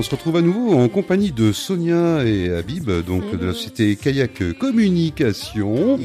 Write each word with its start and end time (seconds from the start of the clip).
on 0.00 0.02
se 0.02 0.10
retrouve 0.12 0.36
à 0.38 0.40
nouveau 0.40 0.72
en 0.72 0.88
compagnie 0.88 1.30
de 1.30 1.52
Sonia 1.52 2.24
et 2.24 2.50
Habib, 2.54 2.90
donc 3.06 3.36
de 3.36 3.44
la 3.48 3.52
société 3.52 3.96
Kayak 3.96 4.56
Communication, 4.58 6.00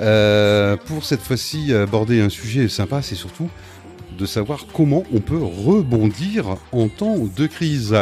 euh, 0.00 0.78
pour 0.78 1.04
cette 1.04 1.20
fois-ci 1.20 1.74
aborder 1.74 2.22
un 2.22 2.30
sujet 2.30 2.68
sympa, 2.68 3.02
c'est 3.02 3.16
surtout 3.16 3.50
de 4.16 4.24
savoir 4.24 4.64
comment 4.72 5.02
on 5.12 5.20
peut 5.20 5.36
rebondir 5.36 6.56
en 6.72 6.88
temps 6.88 7.18
de 7.18 7.46
crise. 7.46 7.94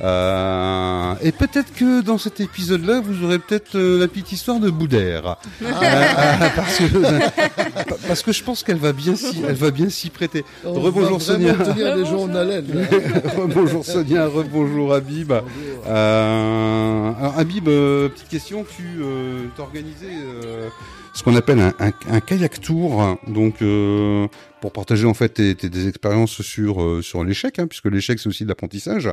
Euh, 0.00 1.14
et 1.22 1.32
peut-être 1.32 1.72
que 1.74 2.02
dans 2.02 2.18
cet 2.18 2.40
épisode-là, 2.40 3.00
vous 3.00 3.24
aurez 3.24 3.38
peut-être 3.38 3.74
euh, 3.76 3.98
la 3.98 4.06
petite 4.08 4.30
histoire 4.32 4.60
de 4.60 4.70
Boudère, 4.70 5.36
euh, 5.62 5.66
euh, 5.66 6.48
parce, 6.54 6.78
que, 6.78 8.06
parce 8.06 8.22
que 8.22 8.32
je 8.32 8.44
pense 8.44 8.62
qu'elle 8.62 8.76
va 8.78 8.92
bien 8.92 9.16
s'y, 9.16 9.42
elle 9.46 9.56
va 9.56 9.70
bien 9.72 9.88
s'y 9.88 10.10
prêter. 10.10 10.44
On 10.64 10.74
Rebonjour 10.74 11.18
va 11.18 11.24
Sonia. 11.24 11.54
tenir 11.54 11.96
les 11.96 12.04
gens 12.04 12.22
en 12.22 12.34
haleine. 12.34 12.86
Rebonjour 13.36 13.84
Sonia, 13.84 14.26
rebonjour 14.28 14.94
Habib. 14.94 15.32
Euh, 15.32 17.12
alors 17.18 17.34
Habib, 17.38 17.68
euh, 17.68 18.08
petite 18.08 18.28
question, 18.28 18.64
tu 18.76 18.84
euh, 19.02 19.46
as 19.58 19.62
organisé 19.62 20.06
euh, 20.10 20.68
ce 21.18 21.24
qu'on 21.24 21.34
appelle 21.34 21.58
un, 21.58 21.72
un, 21.80 21.90
un 22.10 22.20
kayak 22.20 22.60
tour, 22.60 23.18
donc 23.26 23.60
euh, 23.60 24.28
pour 24.60 24.72
partager 24.72 25.04
en 25.04 25.14
fait 25.14 25.30
tes, 25.30 25.54
tes- 25.56 25.68
des 25.68 25.88
expériences 25.88 26.42
sur 26.42 26.80
euh, 26.80 27.02
sur 27.02 27.24
l'échec, 27.24 27.58
hein, 27.58 27.66
puisque 27.66 27.86
l'échec 27.86 28.20
c'est 28.20 28.28
aussi 28.28 28.44
de 28.44 28.48
l'apprentissage. 28.48 29.10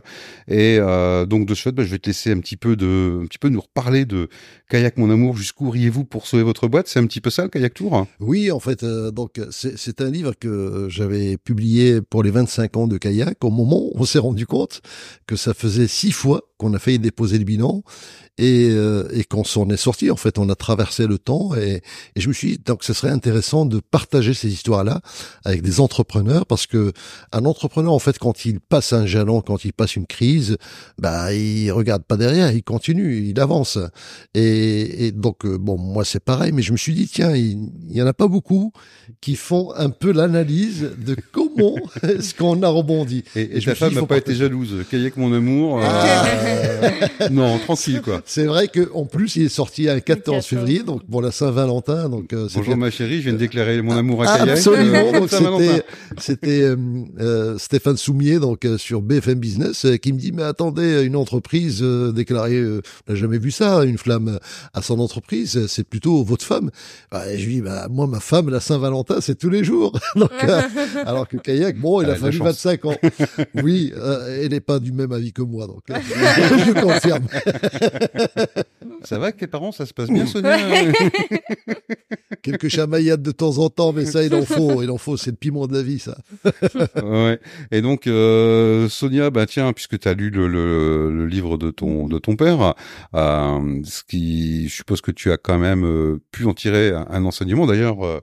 Et 0.47 0.77
euh, 0.79 1.25
donc 1.25 1.47
de 1.47 1.55
ce 1.55 1.63
fait, 1.63 1.71
bah, 1.71 1.83
je 1.83 1.89
vais 1.89 1.97
te 1.97 2.07
laisser 2.07 2.31
un 2.31 2.39
petit 2.41 2.57
peu 2.57 2.75
de, 2.75 3.21
un 3.23 3.25
petit 3.25 3.39
peu 3.39 3.49
nous 3.49 3.59
reparler 3.61 4.05
de 4.05 4.27
kayak 4.69 4.97
mon 4.97 5.09
amour. 5.09 5.35
Jusqu'où 5.35 5.71
riez-vous 5.71 6.05
pour 6.05 6.27
sauver 6.27 6.43
votre 6.43 6.67
boîte? 6.67 6.87
C'est 6.87 6.99
un 6.99 7.07
petit 7.07 7.21
peu 7.21 7.31
ça 7.31 7.41
le 7.41 7.49
kayak 7.49 7.73
tour? 7.73 8.05
Oui, 8.19 8.51
en 8.51 8.59
fait, 8.59 8.84
euh, 8.84 9.09
donc 9.09 9.41
c'est 9.49 9.99
un 10.01 10.12
livre 10.12 10.34
que 10.40 10.85
j'avais 10.90 11.37
publié 11.37 12.01
pour 12.01 12.21
les 12.21 12.29
25 12.29 12.77
ans 12.77 12.87
de 12.87 12.99
kayak. 12.99 13.43
Au 13.43 13.49
moment 13.49 13.79
où 13.81 13.93
on 13.95 14.05
s'est 14.05 14.19
rendu 14.19 14.45
compte 14.45 14.81
que 15.25 15.35
ça 15.35 15.55
faisait 15.55 15.87
six 15.87 16.12
fois 16.12 16.43
qu'on 16.57 16.73
a 16.73 16.79
failli 16.79 16.99
déposer 16.99 17.37
le 17.37 17.43
bilan 17.43 17.84
et, 18.37 18.70
euh, 18.71 19.07
et 19.13 19.23
qu'on 19.23 19.43
s'en 19.43 19.70
est 19.70 19.77
sorti. 19.77 20.09
En 20.11 20.15
fait, 20.15 20.37
on 20.37 20.49
a 20.49 20.55
traversé 20.55 21.07
le 21.07 21.17
temps 21.17 21.53
et, 21.55 21.81
et 22.15 22.21
je 22.21 22.27
me 22.27 22.34
suis 22.34 22.53
dit 22.57 22.62
donc 22.65 22.84
ce 22.84 22.93
serait 22.93 23.12
intéressant 23.12 23.65
de 23.65 23.79
partager 23.79 24.34
ces 24.34 24.49
histoires-là 24.51 25.01
avec 25.43 25.62
des 25.62 25.79
entrepreneurs 25.79 26.45
parce 26.45 26.65
que 26.67 26.93
un 27.31 27.45
entrepreneur, 27.45 27.93
en 27.93 27.99
fait, 27.99 28.17
quand 28.20 28.45
il 28.45 28.59
passe 28.59 28.93
un 28.93 29.05
jalon, 29.05 29.41
quand 29.41 29.65
il 29.65 29.73
passe 29.73 29.95
une 29.95 30.05
crise, 30.05 30.57
bah 30.97 31.34
il 31.34 31.71
regarde 31.71 32.03
pas 32.03 32.17
derrière, 32.17 32.51
il 32.51 32.63
continue, 32.63 33.17
il 33.17 33.40
avance. 33.40 33.77
Et, 34.34 35.07
et 35.07 35.12
donc 35.12 35.45
euh, 35.45 35.57
bon, 35.57 35.77
moi 35.77 36.05
c'est 36.05 36.23
pareil, 36.23 36.51
mais 36.51 36.62
je 36.62 36.71
me 36.71 36.77
suis 36.77 36.93
dit 36.93 37.07
tiens, 37.07 37.35
il, 37.35 37.69
il 37.90 37.95
y 37.97 38.01
en 38.01 38.07
a 38.07 38.13
pas 38.13 38.27
beaucoup 38.27 38.71
qui 39.21 39.35
font 39.35 39.71
un 39.75 39.90
peu 39.90 40.12
l'analyse 40.12 40.91
de 40.97 41.15
comment 41.31 41.75
est-ce 42.03 42.34
qu'on 42.34 42.62
a 42.63 42.67
rebondi. 42.69 43.23
Et, 43.35 43.57
et 43.57 43.62
je 43.62 43.65
ta 43.65 43.75
femme 43.75 43.91
il 43.91 43.95
n'a 43.95 43.99
faut 44.01 44.07
pas 44.07 44.15
partager. 44.15 44.37
été 44.37 44.43
jalouse. 44.45 44.85
Kayak 44.90 45.17
mon 45.17 45.34
amour. 45.34 45.79
euh, 45.79 45.84
Ah, 45.85 46.45
non, 47.32 47.57
tranquille 47.60 48.01
quoi. 48.01 48.21
c'est 48.26 48.46
vrai 48.46 48.68
que 48.68 48.90
en 48.93 49.05
plus 49.05 49.35
il 49.35 49.43
est 49.46 49.49
sorti 49.49 49.90
un 49.90 49.99
14 49.99 50.26
14. 50.26 50.46
février, 50.46 50.84
donc 50.84 51.04
pour 51.10 51.21
la 51.21 51.32
Saint-Valentin, 51.32 52.10
donc 52.10 52.34
euh, 52.34 52.48
Bonjour 52.55 52.77
ma 52.77 52.90
chérie, 52.91 53.18
je 53.18 53.24
viens 53.24 53.34
de 53.34 53.37
déclarer 53.37 53.82
mon 53.82 53.96
amour 53.96 54.24
à 54.24 54.27
Ah, 54.29 54.37
kayak. 54.40 54.49
absolument. 54.57 54.96
euh, 55.13 55.20
Donc 55.20 55.29
c'était 55.29 55.84
c'était 56.18 56.62
euh, 56.62 56.76
euh, 57.20 57.57
Stéphane 57.57 57.98
Soumier 57.98 58.40
donc 58.40 58.65
euh, 58.65 58.77
sur 58.77 59.02
BFM 59.02 59.35
Business 59.40 59.85
euh, 59.85 59.98
qui 59.98 60.13
me 60.13 60.18
dit 60.20 60.32
mais 60.32 60.43
attendez 60.43 61.04
une 61.04 61.15
entreprise 61.15 61.79
euh, 61.82 62.12
déclarée 62.12 62.55
euh, 62.55 62.82
on 63.07 63.13
n'a 63.13 63.18
jamais 63.20 63.37
vu 63.37 63.52
ça 63.52 63.84
une 63.84 63.98
flamme 63.98 64.40
à 64.74 64.81
son 64.81 65.00
entreprise 65.00 65.57
euh, 65.57 65.68
c'est 65.68 65.84
plutôt 65.88 66.24
votre 66.24 66.46
femme. 66.46 66.72
Bah, 67.12 67.31
et 67.31 67.38
je 67.38 67.46
lui 67.46 67.56
dis 67.56 67.62
bah 67.62 67.88
moi 67.90 68.07
ma 68.07 68.19
femme 68.19 68.50
la 68.50 68.59
Saint-Valentin 68.59 69.18
c'est 69.22 69.35
tous 69.38 69.50
les 69.50 69.63
jours. 69.63 69.97
donc 70.16 70.31
euh, 70.44 70.62
alors 71.06 71.28
que 71.28 71.38
kayak 71.38 71.78
bon 71.80 72.02
il 72.02 72.06
Elle 72.06 72.12
a 72.12 72.16
fallu 72.16 72.38
chance. 72.38 72.48
25 72.66 72.86
ans. 72.86 72.96
Oui 73.64 73.94
euh, 73.98 74.42
elle 74.44 74.52
n'est 74.52 74.59
pas 74.59 74.80
du 74.80 74.92
même 74.92 75.12
avis 75.12 75.34
que 75.34 75.42
moi 75.42 75.68
donc 75.68 75.84
euh, 75.90 75.96
je 76.66 76.72
confirme. 76.81 77.25
Ça 79.03 79.19
va 79.19 79.25
avec 79.25 79.38
tes 79.38 79.47
parents, 79.47 79.72
ça 79.72 79.85
se 79.85 79.94
passe 79.94 80.09
bien, 80.09 80.25
Sonia 80.25 80.57
Quelques 82.41 82.69
chamaillades 82.69 83.22
de 83.22 83.31
temps 83.31 83.59
en 83.59 83.69
temps 83.69 83.94
mais 83.94 84.06
ça 84.06 84.23
il 84.23 84.34
en 84.34 84.44
faut 84.45 84.81
il 84.81 84.90
en 84.90 84.97
faut 84.97 85.16
c'est 85.16 85.29
le 85.29 85.35
piment 85.35 85.68
de 85.68 85.74
la 85.75 85.84
vie 85.84 86.00
ça. 86.00 86.18
Ouais. 87.03 87.40
Et 87.72 87.81
donc, 87.81 88.07
euh, 88.07 88.90
Sonia, 88.90 89.29
bah 89.29 89.45
tiens, 89.45 89.74
puisque 89.74 90.00
tu 90.00 90.07
as 90.07 90.13
lu 90.13 90.29
le, 90.29 90.47
le, 90.47 91.12
le 91.12 91.28
livre 91.28 91.57
de 91.57 91.69
ton 91.72 92.07
de 92.07 92.18
ton 92.18 92.35
père, 92.35 92.74
euh, 93.13 93.81
ce 93.84 94.03
qui, 94.03 94.68
je 94.68 94.75
suppose 94.75 95.01
que 95.01 95.12
tu 95.12 95.31
as 95.31 95.38
quand 95.38 95.59
même 95.59 95.85
euh, 95.85 96.19
pu 96.31 96.45
en 96.45 96.53
tirer 96.53 96.90
un, 96.90 97.06
un 97.09 97.25
enseignement. 97.25 97.66
D'ailleurs, 97.68 98.06
euh, 98.06 98.19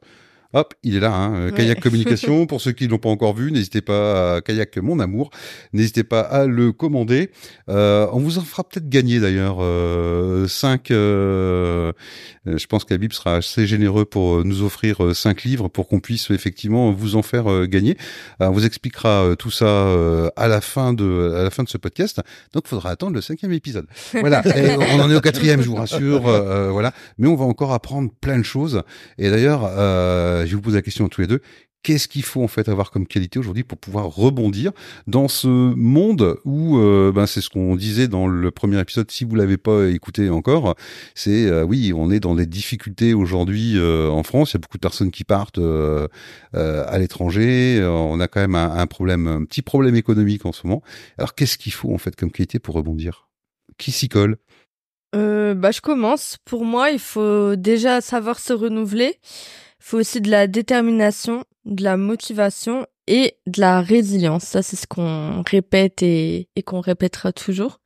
hop, 0.52 0.74
il 0.82 0.96
est 0.96 1.00
là, 1.00 1.12
hein, 1.12 1.34
euh, 1.34 1.50
Kayak. 1.50 1.80
Communication. 1.80 2.46
Pour 2.52 2.60
ceux 2.60 2.72
qui 2.72 2.86
l'ont 2.88 2.98
pas 2.98 3.08
encore 3.08 3.34
vu, 3.34 3.50
n'hésitez 3.52 3.80
pas 3.80 4.36
à 4.36 4.40
Kayak 4.40 4.76
Mon 4.78 4.98
Amour, 5.00 5.30
n'hésitez 5.72 6.04
pas 6.04 6.20
à 6.20 6.46
le 6.46 6.72
commander. 6.72 7.30
Euh, 7.68 8.06
on 8.12 8.18
vous 8.20 8.38
en 8.38 8.42
fera 8.42 8.64
peut-être 8.64 8.88
gagner 8.88 9.20
d'ailleurs 9.20 9.58
euh, 9.60 10.46
cinq. 10.48 10.90
euh, 10.90 11.92
euh, 12.46 12.58
je 12.58 12.66
pense 12.66 12.84
qu'Habib 12.84 13.12
sera 13.12 13.36
assez 13.36 13.66
généreux 13.66 14.04
pour 14.04 14.36
euh, 14.36 14.42
nous 14.44 14.62
offrir 14.62 15.04
euh, 15.04 15.14
cinq 15.14 15.42
livres 15.44 15.68
pour 15.68 15.88
qu'on 15.88 16.00
puisse 16.00 16.30
effectivement 16.30 16.92
vous 16.92 17.16
en 17.16 17.22
faire 17.22 17.50
euh, 17.50 17.66
gagner. 17.66 17.96
Euh, 18.40 18.46
on 18.46 18.52
vous 18.52 18.66
expliquera 18.66 19.24
euh, 19.24 19.34
tout 19.36 19.50
ça 19.50 19.64
euh, 19.66 20.28
à 20.36 20.48
la 20.48 20.60
fin 20.60 20.92
de 20.92 21.34
à 21.36 21.42
la 21.42 21.50
fin 21.50 21.62
de 21.62 21.68
ce 21.68 21.78
podcast. 21.78 22.20
Donc, 22.52 22.64
il 22.66 22.68
faudra 22.68 22.90
attendre 22.90 23.14
le 23.14 23.20
cinquième 23.20 23.52
épisode. 23.52 23.86
Voilà. 24.20 24.42
Et 24.56 24.76
on 24.76 25.00
en 25.00 25.10
est 25.10 25.14
au 25.14 25.20
quatrième, 25.20 25.62
je 25.62 25.68
vous 25.68 25.76
rassure. 25.76 26.28
euh, 26.28 26.42
euh, 26.42 26.70
voilà. 26.70 26.92
Mais 27.18 27.28
on 27.28 27.34
va 27.36 27.44
encore 27.44 27.72
apprendre 27.72 28.10
plein 28.20 28.38
de 28.38 28.42
choses. 28.44 28.82
Et 29.18 29.30
d'ailleurs, 29.30 29.62
euh, 29.76 30.41
je 30.44 30.50
vais 30.50 30.56
vous 30.56 30.62
poser 30.62 30.78
la 30.78 30.82
question 30.82 31.06
à 31.06 31.08
tous 31.08 31.20
les 31.20 31.26
deux. 31.26 31.40
Qu'est-ce 31.84 32.06
qu'il 32.06 32.22
faut 32.22 32.44
en 32.44 32.48
fait 32.48 32.68
avoir 32.68 32.92
comme 32.92 33.08
qualité 33.08 33.40
aujourd'hui 33.40 33.64
pour 33.64 33.76
pouvoir 33.76 34.06
rebondir 34.06 34.70
dans 35.08 35.26
ce 35.26 35.48
monde 35.48 36.36
où, 36.44 36.78
euh, 36.78 37.10
ben 37.12 37.26
c'est 37.26 37.40
ce 37.40 37.50
qu'on 37.50 37.74
disait 37.74 38.06
dans 38.06 38.28
le 38.28 38.50
premier 38.52 38.80
épisode. 38.80 39.10
Si 39.10 39.24
vous 39.24 39.34
l'avez 39.34 39.56
pas 39.56 39.88
écouté 39.88 40.30
encore, 40.30 40.76
c'est 41.16 41.46
euh, 41.46 41.64
oui, 41.64 41.92
on 41.92 42.12
est 42.12 42.20
dans 42.20 42.36
des 42.36 42.46
difficultés 42.46 43.14
aujourd'hui 43.14 43.76
euh, 43.76 44.08
en 44.10 44.22
France. 44.22 44.52
Il 44.52 44.54
y 44.54 44.58
a 44.58 44.60
beaucoup 44.60 44.76
de 44.76 44.82
personnes 44.82 45.10
qui 45.10 45.24
partent 45.24 45.58
euh, 45.58 46.06
euh, 46.54 46.84
à 46.86 46.98
l'étranger. 47.00 47.80
Euh, 47.80 47.90
On 47.90 48.20
a 48.20 48.28
quand 48.28 48.40
même 48.40 48.54
un, 48.54 48.76
un 48.76 48.86
problème, 48.86 49.26
un 49.26 49.44
petit 49.44 49.62
problème 49.62 49.96
économique 49.96 50.46
en 50.46 50.52
ce 50.52 50.64
moment. 50.68 50.82
Alors 51.18 51.34
qu'est-ce 51.34 51.58
qu'il 51.58 51.72
faut 51.72 51.92
en 51.92 51.98
fait 51.98 52.14
comme 52.14 52.30
qualité 52.30 52.60
pour 52.60 52.76
rebondir? 52.76 53.28
Qui 53.76 53.90
s'y 53.90 54.08
colle? 54.08 54.36
Euh, 55.16 55.54
bah, 55.54 55.72
je 55.72 55.80
commence. 55.80 56.38
Pour 56.44 56.64
moi, 56.64 56.90
il 56.90 57.00
faut 57.00 57.56
déjà 57.56 58.00
savoir 58.00 58.38
se 58.38 58.52
renouveler. 58.52 59.18
Il 59.84 59.88
faut 59.88 59.98
aussi 59.98 60.20
de 60.20 60.30
la 60.30 60.46
détermination, 60.46 61.44
de 61.64 61.82
la 61.82 61.96
motivation 61.96 62.86
et 63.08 63.34
de 63.48 63.60
la 63.60 63.80
résilience. 63.80 64.44
Ça, 64.44 64.62
c'est 64.62 64.76
ce 64.76 64.86
qu'on 64.86 65.42
répète 65.42 66.04
et, 66.04 66.48
et 66.54 66.62
qu'on 66.62 66.80
répétera 66.80 67.32
toujours. 67.32 67.80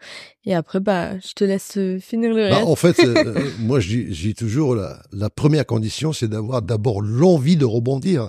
Et 0.45 0.55
après, 0.55 0.79
bah, 0.79 1.19
je 1.19 1.33
te 1.35 1.43
laisse 1.43 1.79
euh, 1.79 1.99
finir 1.99 2.35
le 2.35 2.51
Bah, 2.51 2.57
reste. 2.59 2.69
en 2.69 2.77
fait, 2.77 2.99
euh, 3.05 3.49
moi 3.61 3.81
je 3.81 3.89
dis, 3.89 4.15
je 4.15 4.29
dis 4.29 4.35
toujours 4.35 4.75
la, 4.77 5.03
la 5.13 5.31
première 5.31 5.65
condition, 5.65 6.13
c'est 6.13 6.29
d'avoir 6.29 6.61
d'abord 6.61 7.01
l'envie 7.01 7.57
de 7.57 7.65
rebondir. 7.65 8.29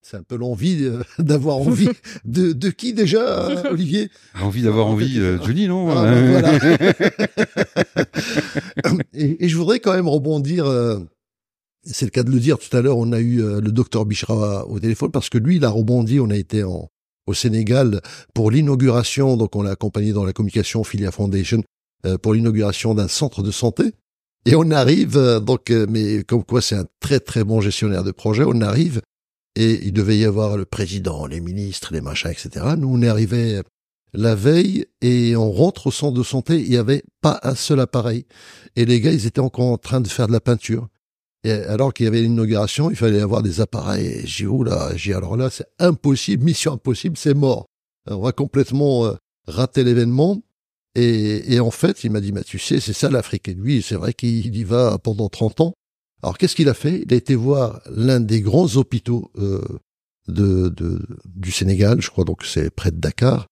C'est 0.00 0.16
un 0.16 0.22
peu 0.22 0.36
l'envie 0.36 0.84
euh, 0.84 1.02
d'avoir 1.18 1.56
envie 1.56 1.88
de, 2.24 2.52
de 2.52 2.70
qui 2.70 2.92
déjà, 2.94 3.48
euh, 3.50 3.72
Olivier? 3.72 4.10
Envie 4.40 4.62
d'avoir 4.62 4.86
envie, 4.86 5.18
euh, 5.18 5.38
Johnny, 5.42 5.66
non? 5.66 5.88
Ah, 5.90 6.04
ben 6.04 6.30
voilà. 6.30 6.52
et, 9.12 9.44
et 9.44 9.48
je 9.48 9.56
voudrais 9.56 9.80
quand 9.80 9.92
même 9.94 10.08
rebondir. 10.08 10.66
euh, 10.66 11.00
c'est 11.86 12.04
le 12.04 12.10
cas 12.10 12.22
de 12.22 12.30
le 12.30 12.40
dire. 12.40 12.58
Tout 12.58 12.74
à 12.76 12.82
l'heure, 12.82 12.98
on 12.98 13.12
a 13.12 13.20
eu 13.20 13.42
euh, 13.42 13.60
le 13.60 13.72
docteur 13.72 14.04
Bichra 14.06 14.66
au 14.66 14.78
téléphone 14.78 15.10
parce 15.10 15.28
que 15.28 15.38
lui, 15.38 15.56
il 15.56 15.64
a 15.64 15.70
rebondi. 15.70 16.20
On 16.20 16.30
a 16.30 16.36
été 16.36 16.62
au 16.62 17.34
Sénégal 17.34 18.00
pour 18.34 18.50
l'inauguration. 18.50 19.36
Donc, 19.36 19.56
on 19.56 19.62
l'a 19.62 19.70
accompagné 19.70 20.12
dans 20.12 20.24
la 20.24 20.32
communication 20.32 20.84
Filia 20.84 21.10
Foundation 21.10 21.62
euh, 22.04 22.18
pour 22.18 22.34
l'inauguration 22.34 22.94
d'un 22.94 23.08
centre 23.08 23.42
de 23.42 23.50
santé. 23.50 23.92
Et 24.44 24.54
on 24.54 24.70
arrive, 24.70 25.16
euh, 25.16 25.40
donc, 25.40 25.70
mais 25.70 26.22
comme 26.24 26.44
quoi 26.44 26.60
c'est 26.60 26.76
un 26.76 26.86
très 27.00 27.20
très 27.20 27.44
bon 27.44 27.60
gestionnaire 27.60 28.04
de 28.04 28.12
projet, 28.12 28.44
on 28.46 28.60
arrive 28.60 29.00
et 29.56 29.80
il 29.86 29.92
devait 29.92 30.18
y 30.18 30.24
avoir 30.24 30.56
le 30.56 30.66
président, 30.66 31.26
les 31.26 31.40
ministres, 31.40 31.94
les 31.94 32.02
machins, 32.02 32.30
etc. 32.30 32.74
Nous, 32.76 32.88
on 32.88 33.00
est 33.00 33.08
arrivé 33.08 33.62
la 34.12 34.34
veille 34.34 34.86
et 35.00 35.36
on 35.36 35.50
rentre 35.50 35.88
au 35.88 35.90
centre 35.90 36.16
de 36.16 36.22
santé, 36.22 36.60
il 36.60 36.72
y 36.72 36.76
avait 36.76 37.02
pas 37.20 37.40
un 37.42 37.54
seul 37.54 37.80
appareil. 37.80 38.26
Et 38.76 38.84
les 38.84 39.00
gars, 39.00 39.12
ils 39.12 39.26
étaient 39.26 39.40
encore 39.40 39.66
en 39.66 39.78
train 39.78 40.00
de 40.00 40.08
faire 40.08 40.26
de 40.26 40.32
la 40.32 40.40
peinture. 40.40 40.88
Et 41.46 41.52
alors 41.52 41.94
qu'il 41.94 42.04
y 42.04 42.08
avait 42.08 42.22
l'inauguration, 42.22 42.90
il 42.90 42.96
fallait 42.96 43.20
avoir 43.20 43.40
des 43.40 43.60
appareils. 43.60 44.04
Et 44.04 44.26
J'ai 44.26 44.46
oh 44.46 44.64
là, 44.64 44.90
j'ai 44.96 45.14
alors 45.14 45.36
là, 45.36 45.48
c'est 45.48 45.68
impossible, 45.78 46.42
mission 46.42 46.72
impossible, 46.72 47.16
c'est 47.16 47.34
mort. 47.34 47.66
On 48.10 48.18
va 48.18 48.32
complètement 48.32 49.06
euh, 49.06 49.12
rater 49.46 49.84
l'événement. 49.84 50.42
Et, 50.96 51.60
en 51.60 51.70
fait, 51.70 52.02
il 52.02 52.10
m'a 52.10 52.20
dit, 52.20 52.32
bah, 52.32 52.42
tu 52.42 52.58
sais, 52.58 52.80
c'est 52.80 52.94
ça 52.94 53.10
l'Afrique. 53.10 53.48
Et 53.48 53.54
lui, 53.54 53.82
c'est 53.82 53.94
vrai 53.94 54.12
qu'il 54.12 54.56
y 54.56 54.64
va 54.64 54.98
pendant 54.98 55.28
30 55.28 55.60
ans. 55.60 55.74
Alors, 56.22 56.36
qu'est-ce 56.36 56.56
qu'il 56.56 56.70
a 56.70 56.74
fait? 56.74 57.02
Il 57.06 57.12
a 57.12 57.16
été 57.16 57.34
voir 57.34 57.80
l'un 57.90 58.18
des 58.18 58.40
grands 58.40 58.74
hôpitaux 58.76 59.30
euh, 59.36 59.60
du 60.26 61.52
Sénégal, 61.52 62.00
je 62.00 62.10
crois 62.10 62.24
donc 62.24 62.44
c'est 62.44 62.70
près 62.70 62.90
de 62.90 62.96
Dakar. 62.96 63.46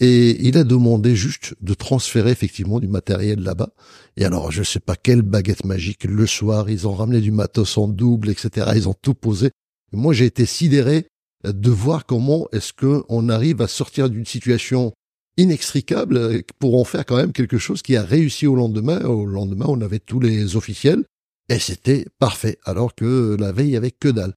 Et 0.00 0.46
il 0.46 0.56
a 0.56 0.64
demandé 0.64 1.16
juste 1.16 1.54
de 1.60 1.74
transférer 1.74 2.30
effectivement 2.30 2.78
du 2.78 2.86
matériel 2.86 3.40
là-bas. 3.40 3.70
Et 4.16 4.24
alors, 4.24 4.52
je 4.52 4.62
sais 4.62 4.80
pas 4.80 4.94
quelle 4.94 5.22
baguette 5.22 5.64
magique. 5.64 6.04
Le 6.04 6.26
soir, 6.26 6.70
ils 6.70 6.86
ont 6.86 6.94
ramené 6.94 7.20
du 7.20 7.32
matos 7.32 7.76
en 7.78 7.88
double, 7.88 8.28
etc. 8.30 8.70
Ils 8.76 8.88
ont 8.88 8.94
tout 8.94 9.14
posé. 9.14 9.50
Moi, 9.92 10.12
j'ai 10.12 10.26
été 10.26 10.46
sidéré 10.46 11.06
de 11.44 11.70
voir 11.70 12.06
comment 12.06 12.48
est-ce 12.52 12.72
que 12.72 13.02
on 13.08 13.28
arrive 13.28 13.60
à 13.60 13.68
sortir 13.68 14.08
d'une 14.08 14.26
situation 14.26 14.92
inextricables 15.36 16.42
pour 16.58 16.80
en 16.80 16.84
faire 16.84 17.06
quand 17.06 17.16
même 17.16 17.32
quelque 17.32 17.58
chose 17.58 17.82
qui 17.82 17.96
a 17.96 18.02
réussi 18.02 18.46
au 18.46 18.54
lendemain. 18.54 19.00
Au 19.04 19.24
lendemain, 19.24 19.66
on 19.68 19.80
avait 19.80 20.00
tous 20.00 20.20
les 20.20 20.56
officiels 20.56 21.04
et 21.48 21.58
c'était 21.58 22.04
parfait, 22.18 22.58
alors 22.64 22.94
que 22.94 23.36
la 23.38 23.52
veille, 23.52 23.68
il 23.68 23.72
y 23.72 23.76
avait 23.76 23.90
que 23.90 24.08
dalle. 24.08 24.34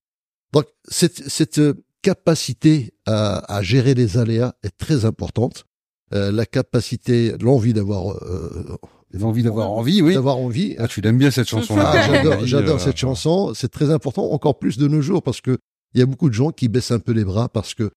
Donc, 0.53 0.65
cette, 0.87 1.29
cette 1.29 1.61
capacité 2.01 2.93
à, 3.05 3.55
à, 3.55 3.61
gérer 3.61 3.93
les 3.93 4.17
aléas 4.17 4.53
est 4.63 4.75
très 4.77 5.05
importante. 5.05 5.65
Euh, 6.13 6.31
la 6.31 6.45
capacité, 6.45 7.33
l'envie 7.39 7.73
d'avoir 7.73 8.17
euh, 8.23 8.77
L'envie 9.13 9.43
d'avoir 9.43 9.71
envie, 9.71 10.01
oui. 10.01 10.13
D'avoir 10.13 10.37
envie. 10.37 10.75
Ah, 10.77 10.87
tu 10.87 11.01
l'aimes 11.01 11.17
bien 11.17 11.31
cette 11.31 11.49
chanson-là. 11.49 11.91
Ah, 11.93 12.01
j'adore, 12.01 12.45
j'adore 12.45 12.79
cette 12.79 12.97
chanson. 12.97 13.53
C'est 13.53 13.69
très 13.69 13.91
important, 13.91 14.31
encore 14.31 14.57
plus 14.57 14.77
de 14.77 14.87
nos 14.87 15.01
jours, 15.01 15.21
parce 15.21 15.41
que 15.41 15.57
il 15.93 15.99
y 15.99 16.03
a 16.03 16.05
beaucoup 16.05 16.29
de 16.29 16.33
gens 16.33 16.51
qui 16.51 16.69
baissent 16.69 16.91
un 16.91 16.99
peu 16.99 17.11
les 17.11 17.25
bras 17.25 17.49
parce 17.49 17.73
que 17.73 17.91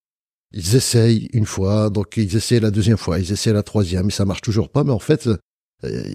ils 0.52 0.74
essayent 0.74 1.28
une 1.32 1.46
fois, 1.46 1.90
donc 1.90 2.16
ils 2.16 2.36
essayent 2.36 2.60
la 2.60 2.72
deuxième 2.72 2.96
fois, 2.96 3.20
ils 3.20 3.30
essayent 3.30 3.52
la 3.52 3.62
troisième, 3.62 4.06
mais 4.06 4.12
ça 4.12 4.24
marche 4.24 4.40
toujours 4.40 4.68
pas. 4.68 4.82
Mais 4.82 4.92
en 4.92 4.98
fait, 4.98 5.28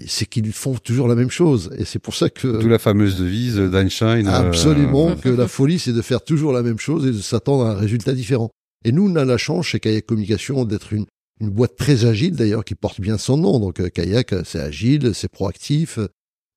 c'est 0.06 0.26
qu'ils 0.26 0.52
font 0.52 0.74
toujours 0.74 1.08
la 1.08 1.14
même 1.14 1.30
chose. 1.30 1.70
Et 1.78 1.84
c'est 1.84 1.98
pour 1.98 2.14
ça 2.14 2.30
que... 2.30 2.60
D'où 2.60 2.68
la 2.68 2.78
fameuse 2.78 3.18
devise 3.18 3.56
d'Einstein. 3.56 4.26
Euh, 4.26 4.30
Absolument, 4.30 5.16
que 5.22 5.28
la 5.28 5.48
folie, 5.48 5.78
c'est 5.78 5.92
de 5.92 6.02
faire 6.02 6.22
toujours 6.22 6.52
la 6.52 6.62
même 6.62 6.78
chose 6.78 7.06
et 7.06 7.12
de 7.12 7.20
s'attendre 7.20 7.66
à 7.66 7.72
un 7.72 7.74
résultat 7.74 8.12
différent. 8.12 8.50
Et 8.84 8.92
nous, 8.92 9.10
on 9.10 9.16
a 9.16 9.24
la 9.24 9.36
chance 9.36 9.66
chez 9.66 9.80
Kayak 9.80 10.06
Communication 10.06 10.64
d'être 10.64 10.92
une, 10.92 11.06
une 11.40 11.50
boîte 11.50 11.76
très 11.76 12.04
agile, 12.04 12.34
d'ailleurs, 12.34 12.64
qui 12.64 12.74
porte 12.74 13.00
bien 13.00 13.18
son 13.18 13.36
nom. 13.36 13.58
Donc, 13.60 13.80
euh, 13.80 13.88
Kayak, 13.88 14.34
c'est 14.44 14.60
agile, 14.60 15.14
c'est 15.14 15.30
proactif. 15.30 15.98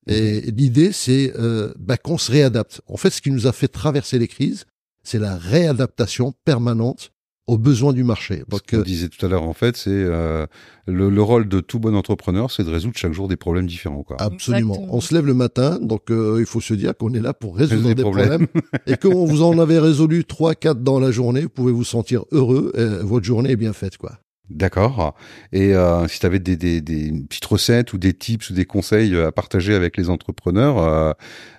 Et 0.07 0.41
l'idée, 0.51 0.91
c'est 0.91 1.33
bah, 1.79 1.95
qu'on 1.95 2.17
se 2.17 2.29
réadapte. 2.29 2.81
En 2.87 2.97
fait, 2.97 3.09
ce 3.09 3.21
qui 3.21 3.31
nous 3.31 3.47
a 3.47 3.53
fait 3.53 3.69
traverser 3.69 4.19
les 4.19 4.27
crises, 4.27 4.65
c'est 5.03 5.19
la 5.19 5.37
réadaptation 5.37 6.33
permanente 6.43 7.11
aux 7.47 7.57
besoins 7.57 7.91
du 7.91 8.03
marché. 8.03 8.43
Donc, 8.47 8.61
Ce 8.69 8.75
qu'on 8.75 8.81
disait 8.83 9.09
tout 9.09 9.25
à 9.25 9.29
l'heure, 9.29 9.43
en 9.43 9.53
fait, 9.53 9.75
c'est 9.75 9.89
euh, 9.91 10.45
le, 10.87 11.09
le, 11.09 11.21
rôle 11.21 11.49
de 11.49 11.59
tout 11.59 11.79
bon 11.79 11.95
entrepreneur, 11.95 12.49
c'est 12.49 12.63
de 12.63 12.69
résoudre 12.69 12.95
chaque 12.97 13.11
jour 13.11 13.27
des 13.27 13.35
problèmes 13.35 13.67
différents. 13.67 14.03
Quoi. 14.03 14.17
Absolument. 14.19 14.87
On 14.89 15.01
se 15.01 15.13
lève 15.13 15.25
le 15.25 15.33
matin, 15.33 15.77
donc 15.81 16.09
euh, 16.09 16.37
il 16.39 16.45
faut 16.45 16.61
se 16.61 16.73
dire 16.73 16.95
qu'on 16.95 17.13
est 17.13 17.19
là 17.19 17.33
pour 17.33 17.57
résoudre 17.57 17.87
des, 17.87 17.95
des, 17.95 18.01
problèmes, 18.01 18.47
et 18.87 18.95
que 18.95 19.07
vous 19.09 19.43
en 19.43 19.59
avez 19.59 19.79
résolu 19.79 20.23
trois, 20.23 20.55
quatre 20.55 20.81
dans 20.81 20.99
la 20.99 21.11
journée, 21.11 21.41
vous 21.41 21.49
pouvez 21.49 21.73
vous 21.73 21.83
sentir 21.83 22.23
heureux, 22.31 22.71
et 22.75 23.03
votre 23.03 23.25
journée 23.25 23.51
est 23.51 23.57
bien 23.57 23.73
faite, 23.73 23.97
quoi. 23.97 24.19
D'accord. 24.49 25.15
Et 25.53 25.73
euh, 25.73 26.07
si 26.09 26.19
tu 26.19 26.25
avais 26.25 26.39
des, 26.39 26.57
des, 26.57 26.81
des, 26.81 27.11
petites 27.29 27.45
recettes 27.45 27.93
ou 27.93 27.97
des 27.97 28.13
tips 28.13 28.49
ou 28.49 28.53
des 28.53 28.65
conseils 28.65 29.15
à 29.17 29.31
partager 29.31 29.73
avec 29.73 29.95
les 29.95 30.09
entrepreneurs, 30.09 30.79
euh, 30.79 31.11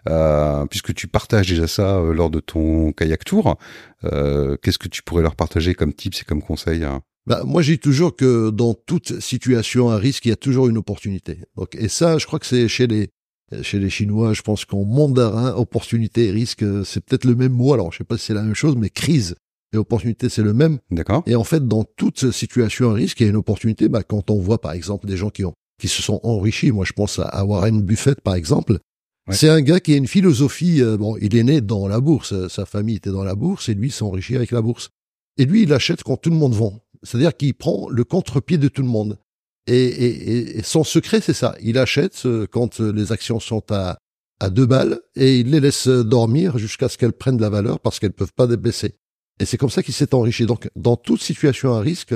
euh, 0.08 0.66
puisque 0.66 0.92
tu 0.92 1.08
partages 1.08 1.48
déjà 1.48 1.66
ça 1.66 1.96
euh, 1.96 2.12
lors 2.12 2.28
de 2.28 2.40
ton 2.40 2.92
kayak 2.92 3.24
tour, 3.24 3.56
euh, 4.04 4.56
qu'est-ce 4.62 4.78
que 4.78 4.88
tu 4.88 5.02
pourrais 5.02 5.22
leur 5.22 5.34
partager 5.34 5.74
comme 5.74 5.94
tips 5.94 6.20
et 6.20 6.24
comme 6.24 6.42
conseils 6.42 6.84
hein? 6.84 7.00
Bah, 7.26 7.42
moi, 7.46 7.62
dis 7.62 7.78
toujours 7.78 8.14
que 8.14 8.50
dans 8.50 8.74
toute 8.74 9.18
situation 9.18 9.88
à 9.88 9.96
risque, 9.96 10.26
il 10.26 10.28
y 10.28 10.32
a 10.32 10.36
toujours 10.36 10.68
une 10.68 10.76
opportunité. 10.76 11.38
Donc, 11.56 11.74
et 11.74 11.88
ça, 11.88 12.18
je 12.18 12.26
crois 12.26 12.38
que 12.38 12.44
c'est 12.44 12.68
chez 12.68 12.86
les 12.86 13.08
chez 13.62 13.78
les 13.78 13.90
Chinois, 13.90 14.32
je 14.32 14.42
pense 14.42 14.64
qu'en 14.64 14.84
mandarin, 14.84 15.54
opportunité 15.54 16.26
et 16.26 16.30
risque, 16.32 16.64
c'est 16.84 17.04
peut-être 17.04 17.24
le 17.24 17.34
même 17.34 17.52
mot. 17.52 17.72
Alors, 17.72 17.92
je 17.92 17.98
sais 17.98 18.04
pas 18.04 18.18
si 18.18 18.26
c'est 18.26 18.34
la 18.34 18.42
même 18.42 18.54
chose, 18.54 18.74
mais 18.76 18.90
crise 18.90 19.36
et 19.74 19.78
opportunité, 19.78 20.28
c'est 20.28 20.42
le 20.42 20.54
même. 20.54 20.78
D'accord. 20.90 21.22
Et 21.26 21.34
en 21.34 21.44
fait, 21.44 21.66
dans 21.66 21.84
toute 21.84 22.30
situation 22.30 22.90
à 22.90 22.94
risque, 22.94 23.20
il 23.20 23.24
y 23.24 23.26
a 23.26 23.30
une 23.30 23.36
opportunité. 23.36 23.88
Bah, 23.88 24.02
quand 24.02 24.30
on 24.30 24.38
voit, 24.38 24.60
par 24.60 24.72
exemple, 24.72 25.06
des 25.06 25.16
gens 25.16 25.30
qui 25.30 25.44
ont 25.44 25.54
qui 25.80 25.88
se 25.88 26.02
sont 26.02 26.20
enrichis, 26.22 26.70
moi, 26.70 26.84
je 26.84 26.92
pense 26.92 27.18
à 27.18 27.44
Warren 27.44 27.82
Buffett, 27.82 28.20
par 28.20 28.36
exemple. 28.36 28.78
Ouais. 29.26 29.34
C'est 29.34 29.48
un 29.48 29.60
gars 29.60 29.80
qui 29.80 29.92
a 29.92 29.96
une 29.96 30.06
philosophie. 30.06 30.80
Euh, 30.80 30.96
bon, 30.96 31.16
il 31.20 31.36
est 31.36 31.42
né 31.42 31.60
dans 31.60 31.88
la 31.88 32.00
bourse, 32.00 32.48
sa 32.48 32.64
famille 32.64 32.96
était 32.96 33.10
dans 33.10 33.24
la 33.24 33.34
bourse, 33.34 33.68
et 33.68 33.74
lui 33.74 33.90
s'enrichit 33.90 34.36
avec 34.36 34.52
la 34.52 34.62
bourse. 34.62 34.90
Et 35.36 35.44
lui, 35.44 35.62
il 35.64 35.72
achète 35.72 36.02
quand 36.02 36.16
tout 36.16 36.30
le 36.30 36.36
monde 36.36 36.54
vend. 36.54 36.80
C'est-à-dire 37.02 37.36
qu'il 37.36 37.54
prend 37.54 37.88
le 37.90 38.04
contre-pied 38.04 38.56
de 38.56 38.68
tout 38.68 38.82
le 38.82 38.88
monde. 38.88 39.18
Et, 39.66 39.74
et, 39.76 40.58
et 40.58 40.62
son 40.62 40.84
secret, 40.84 41.20
c'est 41.20 41.34
ça. 41.34 41.56
Il 41.60 41.76
achète 41.78 42.22
euh, 42.26 42.46
quand 42.46 42.80
les 42.80 43.12
actions 43.12 43.40
sont 43.40 43.64
à, 43.70 43.98
à 44.40 44.50
deux 44.50 44.66
balles 44.66 45.00
et 45.16 45.40
il 45.40 45.50
les 45.50 45.60
laisse 45.60 45.88
dormir 45.88 46.58
jusqu'à 46.58 46.88
ce 46.88 46.98
qu'elles 46.98 47.12
prennent 47.12 47.36
de 47.36 47.42
la 47.42 47.50
valeur 47.50 47.80
parce 47.80 47.98
qu'elles 47.98 48.12
peuvent 48.12 48.32
pas 48.34 48.46
baisser. 48.46 48.96
Et 49.40 49.44
c'est 49.44 49.56
comme 49.56 49.70
ça 49.70 49.82
qu'il 49.82 49.94
s'est 49.94 50.14
enrichi. 50.14 50.46
Donc, 50.46 50.68
dans 50.76 50.96
toute 50.96 51.22
situation 51.22 51.74
à 51.74 51.80
risque, 51.80 52.14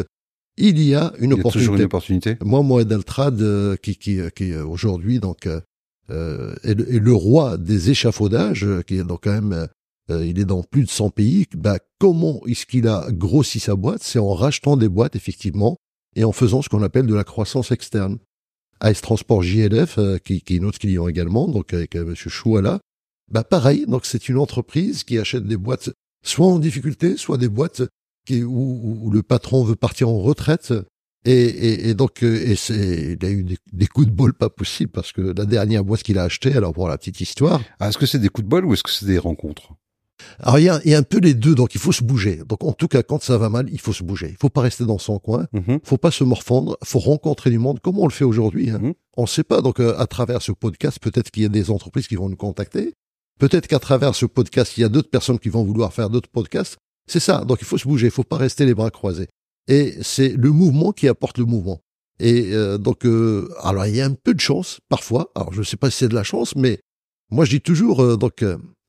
il 0.57 0.81
y 0.81 0.95
a 0.95 1.13
une 1.19 1.31
il 1.31 1.35
y 1.35 1.37
a 1.37 1.41
opportunité. 1.41 1.59
Toujours 1.59 1.77
une 1.77 1.83
opportunité. 1.83 2.37
Moi, 2.43 2.63
Mohamed 2.63 2.93
Altrad, 2.93 3.41
euh, 3.41 3.77
qui, 3.77 3.97
qui, 3.97 4.21
qui 4.35 4.55
aujourd'hui 4.55 5.21
donc 5.21 5.47
euh, 5.47 6.55
est, 6.63 6.75
le, 6.75 6.95
est, 6.95 6.99
le, 6.99 7.13
roi 7.13 7.59
des 7.59 7.91
échafaudages, 7.91 8.67
qui 8.87 8.97
est 8.97 9.05
donc 9.05 9.21
quand 9.25 9.33
même, 9.33 9.69
euh, 10.11 10.27
il 10.27 10.39
est 10.39 10.45
dans 10.45 10.63
plus 10.63 10.85
de 10.85 10.89
100 10.89 11.11
pays. 11.11 11.47
Bah, 11.55 11.79
comment 11.99 12.41
est-ce 12.47 12.67
qu'il 12.67 12.89
a 12.89 13.07
grossi 13.11 13.61
sa 13.61 13.75
boîte? 13.75 14.03
C'est 14.03 14.19
en 14.19 14.35
rachetant 14.35 14.77
des 14.77 14.89
boîtes, 14.89 15.17
effectivement, 15.17 15.77
et 16.17 16.25
en 16.25 16.33
faisant 16.33 16.63
ce 16.63 16.69
qu'on 16.69 16.83
appelle 16.83 17.07
de 17.07 17.15
la 17.15 17.25
croissance 17.25 17.71
externe. 17.73 18.19
Ice 18.85 19.01
Transport 19.01 19.43
JLF, 19.43 19.99
euh, 19.99 20.19
qui, 20.19 20.41
qui, 20.41 20.57
est 20.57 20.61
notre 20.61 20.79
client 20.79 21.09
également, 21.09 21.49
donc 21.49 21.75
avec 21.75 21.97
euh, 21.97 22.05
Monsieur 22.05 22.31
Chouala, 22.31 22.81
bah 23.31 23.45
pareil. 23.45 23.85
Donc 23.87 24.07
c'est 24.07 24.29
une 24.29 24.39
entreprise 24.39 25.05
qui 25.05 25.19
achète 25.19 25.45
des 25.45 25.57
boîtes 25.57 25.91
soit 26.23 26.47
en 26.47 26.59
difficulté, 26.59 27.17
soit 27.17 27.39
des 27.39 27.49
boîtes 27.49 27.83
qui, 28.27 28.43
où, 28.43 29.01
où, 29.03 29.11
le 29.11 29.23
patron 29.23 29.65
veut 29.65 29.77
partir 29.77 30.09
en 30.09 30.19
retraite. 30.19 30.75
Et, 31.25 31.33
et, 31.33 31.89
et 31.89 31.95
donc, 31.95 32.23
et 32.23 32.55
c'est, 32.57 33.17
il 33.21 33.27
a 33.27 33.31
eu 33.31 33.43
des, 33.43 33.59
des, 33.73 33.87
coups 33.87 34.07
de 34.07 34.13
bol 34.13 34.33
pas 34.33 34.51
possible 34.51 34.91
parce 34.91 35.13
que 35.13 35.21
la 35.21 35.47
dernière 35.47 35.85
boîte 35.85 36.03
qu'il 36.03 36.19
a 36.19 36.25
achetée, 36.25 36.55
alors 36.55 36.73
pour 36.73 36.89
la 36.89 36.97
petite 36.97 37.21
histoire. 37.21 37.61
Ah, 37.81 37.89
est-ce 37.89 37.99
que 37.99 38.07
c'est 38.07 38.19
des 38.19 38.29
coups 38.29 38.45
de 38.45 38.49
bol 38.51 38.65
ou 38.65 38.73
est-ce 38.73 38.83
que 38.83 38.91
c'est 38.91 39.07
des 39.07 39.19
rencontres? 39.19 39.73
Alors 40.41 40.59
il 40.59 40.65
y, 40.65 40.69
a, 40.69 40.81
il 40.85 40.91
y 40.91 40.95
a, 40.95 40.99
un 40.99 41.03
peu 41.03 41.19
les 41.19 41.35
deux, 41.35 41.55
donc 41.55 41.75
il 41.75 41.81
faut 41.81 41.93
se 41.93 42.03
bouger. 42.03 42.41
Donc 42.49 42.65
en 42.65 42.73
tout 42.73 42.89
cas, 42.89 43.03
quand 43.03 43.23
ça 43.23 43.39
va 43.39 43.49
mal, 43.49 43.69
il 43.71 43.81
faut 43.81 43.93
se 43.93 44.03
bouger. 44.03 44.29
Il 44.31 44.37
faut 44.37 44.49
pas 44.49 44.61
rester 44.61 44.85
dans 44.85 44.99
son 44.99 45.19
coin. 45.19 45.47
Il 45.53 45.61
mm-hmm. 45.61 45.81
faut 45.85 45.97
pas 45.97 46.11
se 46.11 46.25
morfondre. 46.25 46.77
Il 46.83 46.89
faut 46.89 46.99
rencontrer 46.99 47.51
du 47.51 47.59
monde, 47.59 47.81
comme 47.81 47.99
on 47.99 48.07
le 48.07 48.13
fait 48.13 48.25
aujourd'hui. 48.25 48.71
Hein. 48.71 48.79
Mm-hmm. 48.79 48.95
On 49.17 49.23
ne 49.23 49.29
sait 49.29 49.45
pas. 49.45 49.63
Donc 49.63 49.81
euh, 49.81 49.97
à 49.99 50.07
travers 50.07 50.43
ce 50.43 50.53
podcast, 50.53 50.99
peut-être 51.01 51.31
qu'il 51.31 51.43
y 51.43 51.47
a 51.47 51.51
des 51.51 51.71
entreprises 51.71 52.09
qui 52.09 52.17
vont 52.17 52.29
nous 52.29 52.37
contacter. 52.37 52.95
Peut-être 53.39 53.67
qu'à 53.69 53.79
travers 53.79 54.15
ce 54.15 54.27
podcast, 54.27 54.77
il 54.77 54.81
y 54.81 54.85
a 54.85 54.89
d'autres 54.89 55.11
personnes 55.11 55.39
qui 55.39 55.49
vont 55.49 55.65
vouloir 55.65 55.93
faire 55.93 56.11
d'autres 56.11 56.29
podcasts. 56.29 56.77
C'est 57.11 57.21
ça. 57.21 57.45
Donc 57.45 57.59
il 57.61 57.65
faut 57.67 57.79
se 57.79 57.87
bouger. 57.87 58.07
Il 58.09 58.13
faut 58.13 58.25
pas 58.25 58.37
rester 58.37 58.67
les 58.67 58.75
bras 58.75 58.91
croisés. 58.91 59.29
Et 59.69 59.97
c'est 60.03 60.31
le 60.31 60.51
mouvement 60.51 60.93
qui 60.93 61.09
apporte 61.09 61.39
le 61.39 61.45
mouvement. 61.45 61.81
Et 62.21 62.53
euh, 62.53 62.79
donc, 62.79 63.05
euh, 63.07 63.49
alors 63.63 63.87
il 63.87 63.95
y 63.95 64.01
a 64.01 64.07
un 64.07 64.15
peu 64.15 64.35
de 64.35 64.41
chance 64.41 64.81
parfois. 64.89 65.31
Alors 65.37 65.53
je 65.53 65.61
ne 65.61 65.65
sais 65.65 65.77
pas 65.77 65.91
si 65.91 65.99
c'est 65.99 66.09
de 66.09 66.15
la 66.15 66.25
chance, 66.25 66.57
mais 66.57 66.81
moi 67.31 67.45
je 67.45 67.51
dis 67.51 67.61
toujours 67.61 68.03
euh, 68.03 68.17
donc 68.17 68.45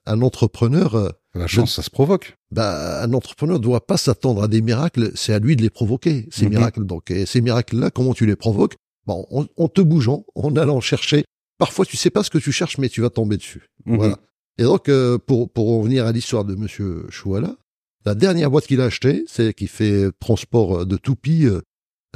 un 0.06 0.22
entrepreneur. 0.22 1.14
La 1.36 1.46
chance, 1.46 1.76
ça 1.76 1.84
se 1.84 1.92
provoque. 1.92 2.36
Bah, 2.50 3.04
un 3.04 3.14
entrepreneur 3.14 3.60
doit 3.60 3.86
pas 3.86 3.98
s'attendre 3.98 4.42
à 4.42 4.48
des 4.48 4.62
miracles. 4.62 5.12
C'est 5.14 5.34
à 5.34 5.38
lui 5.40 5.56
de 5.56 5.62
les 5.62 5.70
provoquer 5.70 6.28
ces 6.32 6.46
Mhm. 6.46 6.50
miracles. 6.52 6.86
Donc 6.86 7.12
et 7.12 7.26
ces 7.28 7.42
miracles-là, 7.42 7.92
comment 7.92 8.14
tu 8.16 8.26
les 8.26 8.36
provoques? 8.36 8.76
Bon, 9.06 9.28
en, 9.32 9.46
en 9.58 9.68
te 9.68 9.82
bougeant, 9.82 10.26
en 10.36 10.56
allant 10.56 10.82
chercher. 10.82 11.24
Parfois, 11.60 11.86
tu 11.86 11.98
sais 11.98 12.10
pas 12.10 12.24
ce 12.24 12.30
que 12.32 12.38
tu 12.40 12.52
cherches, 12.52 12.78
mais 12.80 12.90
tu 12.90 13.02
vas 13.02 13.10
tomber 13.12 13.38
dessus. 13.38 13.68
Mhm. 13.86 13.98
Voilà. 13.98 14.18
Et 14.60 14.64
donc, 14.64 14.90
euh, 14.90 15.18
pour, 15.18 15.50
pour 15.50 15.72
en 15.72 15.80
revenir 15.80 16.06
à 16.06 16.12
l'histoire 16.12 16.44
de 16.44 16.54
Monsieur 16.54 17.06
Chouala, 17.10 17.56
la 18.06 18.14
dernière 18.14 18.52
boîte 18.52 18.68
qu'il 18.68 18.82
a 18.82 18.86
achetée, 18.86 19.24
c'est 19.26 19.54
qui 19.54 19.68
fait 19.68 20.12
transport 20.20 20.86
de 20.86 20.98
toupies, 20.98 21.46
euh, 21.46 21.62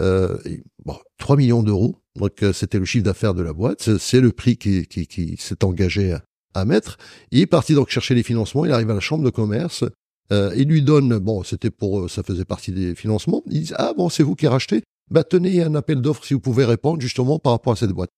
euh, 0.01 0.38
bon, 0.85 0.97
3 1.19 1.38
millions 1.38 1.63
d'euros. 1.63 1.95
Donc, 2.19 2.43
euh, 2.43 2.51
c'était 2.51 2.79
le 2.79 2.85
chiffre 2.85 3.05
d'affaires 3.05 3.33
de 3.33 3.41
la 3.41 3.53
boîte. 3.53 3.97
C'est- 3.97 4.19
le 4.19 4.33
prix 4.33 4.57
qui, 4.57 4.85
qui, 4.88 5.07
qui 5.07 5.38
s'est 5.39 5.63
engagé 5.63 6.12
à, 6.12 6.21
à 6.53 6.65
mettre. 6.65 6.97
Il 7.31 7.39
est 7.39 7.45
parti 7.47 7.75
donc 7.75 7.89
chercher 7.89 8.13
les 8.13 8.23
financements. 8.23 8.65
Il 8.65 8.73
arrive 8.73 8.89
à 8.91 8.93
la 8.95 9.00
chambre 9.00 9.23
de 9.23 9.29
commerce. 9.29 9.85
Euh, 10.33 10.53
il 10.57 10.67
lui 10.67 10.81
donne, 10.81 11.17
bon, 11.19 11.43
c'était 11.43 11.71
pour, 11.71 12.01
euh, 12.01 12.07
ça 12.09 12.23
faisait 12.23 12.45
partie 12.45 12.73
des 12.73 12.93
financements. 12.93 13.41
Il 13.50 13.62
dit, 13.63 13.73
ah 13.77 13.93
bon, 13.95 14.09
c'est 14.09 14.23
vous 14.23 14.35
qui 14.35 14.47
rachetez. 14.47 14.83
Bah, 15.09 15.23
tenez, 15.23 15.63
un 15.63 15.75
appel 15.75 16.01
d'offres 16.01 16.25
si 16.25 16.33
vous 16.33 16.41
pouvez 16.41 16.65
répondre 16.65 17.00
justement 17.00 17.39
par 17.39 17.53
rapport 17.53 17.71
à 17.71 17.75
cette 17.77 17.91
boîte. 17.91 18.09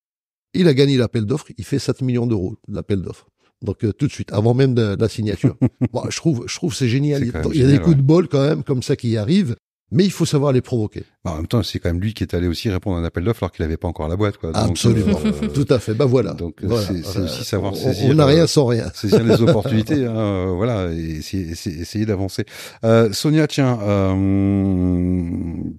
Il 0.56 0.68
a 0.68 0.74
gagné 0.74 0.98
l'appel 0.98 1.26
d'offres. 1.26 1.48
Il 1.60 1.64
fait 1.64 1.80
7 1.80 2.02
millions 2.02 2.26
d'euros, 2.26 2.56
l'appel 2.68 3.02
d'offres. 3.04 3.28
Donc 3.62 3.84
euh, 3.84 3.94
tout 3.94 4.08
de 4.08 4.12
suite, 4.12 4.32
avant 4.34 4.54
même 4.54 4.74
de, 4.74 4.96
de 4.96 5.02
la 5.02 5.10
signature. 5.10 5.58
bon, 5.92 6.04
je 6.10 6.18
trouve, 6.18 6.46
je 6.48 6.56
trouve 6.56 6.74
c'est 6.74 6.90
génial. 6.90 7.24
Il 7.54 7.62
y 7.62 7.64
a 7.64 7.68
des 7.68 7.78
coups 7.78 7.90
ouais. 7.90 7.96
de 7.96 8.02
bol 8.02 8.28
quand 8.28 8.46
même 8.46 8.64
comme 8.64 8.84
ça 8.84 8.96
qui 8.96 9.18
arrivent, 9.18 9.56
mais 9.92 10.06
il 10.06 10.12
faut 10.12 10.26
savoir 10.26 10.52
les 10.52 10.62
provoquer. 10.62 11.04
Bah, 11.26 11.32
en 11.32 11.38
même 11.38 11.48
temps, 11.48 11.64
c'est 11.64 11.80
quand 11.80 11.90
même 11.90 12.00
lui 12.00 12.14
qui 12.14 12.24
est 12.24 12.36
allé 12.36 12.48
aussi 12.48 12.70
répondre 12.70 12.98
à 12.98 13.00
un 13.00 13.04
appel 13.04 13.24
d'offres 13.24 13.42
alors 13.44 13.52
qu'il 13.52 13.66
n'avait 13.66 13.78
pas 13.78 13.88
encore 13.88 14.08
la 14.08 14.16
boîte. 14.16 14.38
Quoi. 14.38 14.52
Donc, 14.52 14.70
Absolument, 14.70 15.20
euh, 15.26 15.48
tout 15.54 15.66
à 15.70 15.80
fait. 15.80 15.96
Bah 15.96 16.06
voilà. 16.06 16.34
Donc 16.34 16.58
Voilà. 16.62 16.86
c'est 17.04 17.20
aussi 17.20 17.44
savoir 17.44 17.74
on- 17.74 17.76
saisir. 17.76 18.10
On 18.12 18.14
n'a 18.14 18.28
rien 18.28 18.44
euh, 18.44 18.48
sans 18.48 18.68
rien. 18.68 18.92
saisir 18.94 19.24
les 19.24 19.42
opportunités, 19.42 20.06
hein, 20.06 20.16
euh, 20.16 20.54
voilà, 20.56 20.92
et 20.94 21.18
essayer, 21.18 21.50
essayer, 21.50 21.82
essayer 21.82 22.06
d'avancer. 22.06 22.46
Euh, 22.84 23.12
Sonia, 23.12 23.48
tiens, 23.48 23.80
euh, 23.82 25.24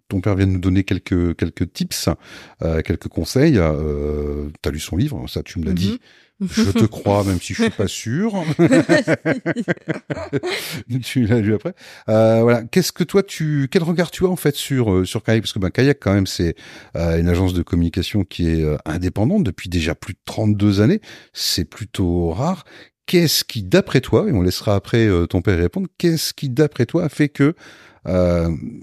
ton 0.09 0.21
père 0.21 0.35
vient 0.35 0.49
de 0.49 0.53
nous 0.53 0.59
donner 0.59 0.83
quelques 0.83 1.37
quelques 1.37 1.73
tips, 1.73 2.09
euh, 2.63 2.83
quelques 2.83 3.09
conseils. 3.09 3.59
Euh, 3.59 4.49
T'as 4.63 4.71
lu 4.73 4.81
son 4.81 4.97
livre, 4.97 5.27
ça 5.29 5.43
tu 5.45 5.61
me 5.61 5.65
l'as 5.65 5.73
dit. 5.75 6.01
Je 6.41 6.71
te 6.71 6.85
crois, 6.85 7.25
même 7.25 7.41
si 7.41 7.55
je 7.55 7.63
suis 7.63 7.71
pas 7.71 7.87
sûr. 7.89 8.33
tu 11.03 11.27
l'as 11.27 11.41
lu 11.41 11.55
après. 11.55 11.75
Euh, 12.09 12.41
voilà. 12.43 12.63
Qu'est-ce 12.65 12.93
que 12.93 13.05
toi 13.05 13.23
tu, 13.23 13.69
quel 13.71 13.83
regard 13.83 14.11
tu 14.11 14.25
as 14.25 14.29
en 14.29 14.37
fait 14.37 14.55
sur 14.55 15.07
sur 15.07 15.23
Parce 15.41 15.53
que 15.53 15.59
ben 15.59 15.71
Kayak 15.71 15.99
quand 16.01 16.15
même 16.15 16.27
c'est 16.27 16.55
euh, 16.97 17.19
une 17.19 17.29
agence 17.29 17.55
de 17.55 17.63
communication 17.63 18.25
qui 18.25 18.49
est 18.49 18.63
euh, 18.63 18.77
indépendante 18.85 19.45
depuis 19.45 19.69
déjà 19.69 19.95
plus 19.95 20.15
de 20.15 20.19
32 20.25 20.81
années. 20.81 21.01
C'est 21.33 21.65
plutôt 21.65 22.31
rare. 22.31 22.65
Qu'est-ce 23.07 23.45
qui, 23.45 23.63
d'après 23.63 24.01
toi, 24.01 24.27
et 24.29 24.33
on 24.33 24.43
laissera 24.43 24.75
après 24.75 25.07
euh, 25.07 25.27
ton 25.27 25.41
père 25.41 25.59
répondre, 25.59 25.87
qu'est-ce 25.97 26.35
qui, 26.35 26.49
d'après 26.49 26.87
toi, 26.87 27.05
a 27.05 27.09
fait 27.09 27.29
que 27.29 27.55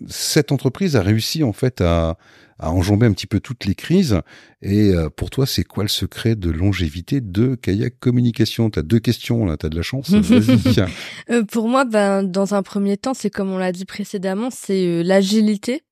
cette 0.09 0.51
entreprise 0.51 0.97
a 0.97 1.01
réussi 1.01 1.45
en 1.45 1.53
fait 1.53 1.79
à, 1.79 2.17
à 2.59 2.71
enjamber 2.71 3.05
un 3.05 3.13
petit 3.13 3.27
peu 3.27 3.39
toutes 3.39 3.65
les 3.65 3.75
crises. 3.75 4.21
Et 4.61 4.91
euh, 4.91 5.09
pour 5.09 5.29
toi, 5.29 5.45
c'est 5.45 5.63
quoi 5.63 5.83
le 5.83 5.89
secret 5.89 6.35
de 6.35 6.49
longévité 6.49 7.19
de 7.19 7.55
Kayak 7.55 7.99
Communication 7.99 8.69
T'as 8.69 8.81
deux 8.81 8.99
questions 8.99 9.45
là, 9.45 9.57
t'as 9.57 9.69
de 9.69 9.75
la 9.75 9.81
chance. 9.81 10.11
Euh, 11.29 11.43
pour 11.43 11.67
moi, 11.67 11.85
ben, 11.85 12.23
dans 12.23 12.53
un 12.53 12.63
premier 12.63 12.97
temps, 12.97 13.13
c'est 13.13 13.29
comme 13.29 13.51
on 13.51 13.57
l'a 13.57 13.71
dit 13.71 13.85
précédemment, 13.85 14.49
c'est 14.51 14.85
euh, 14.85 15.03
l'agilité. 15.03 15.83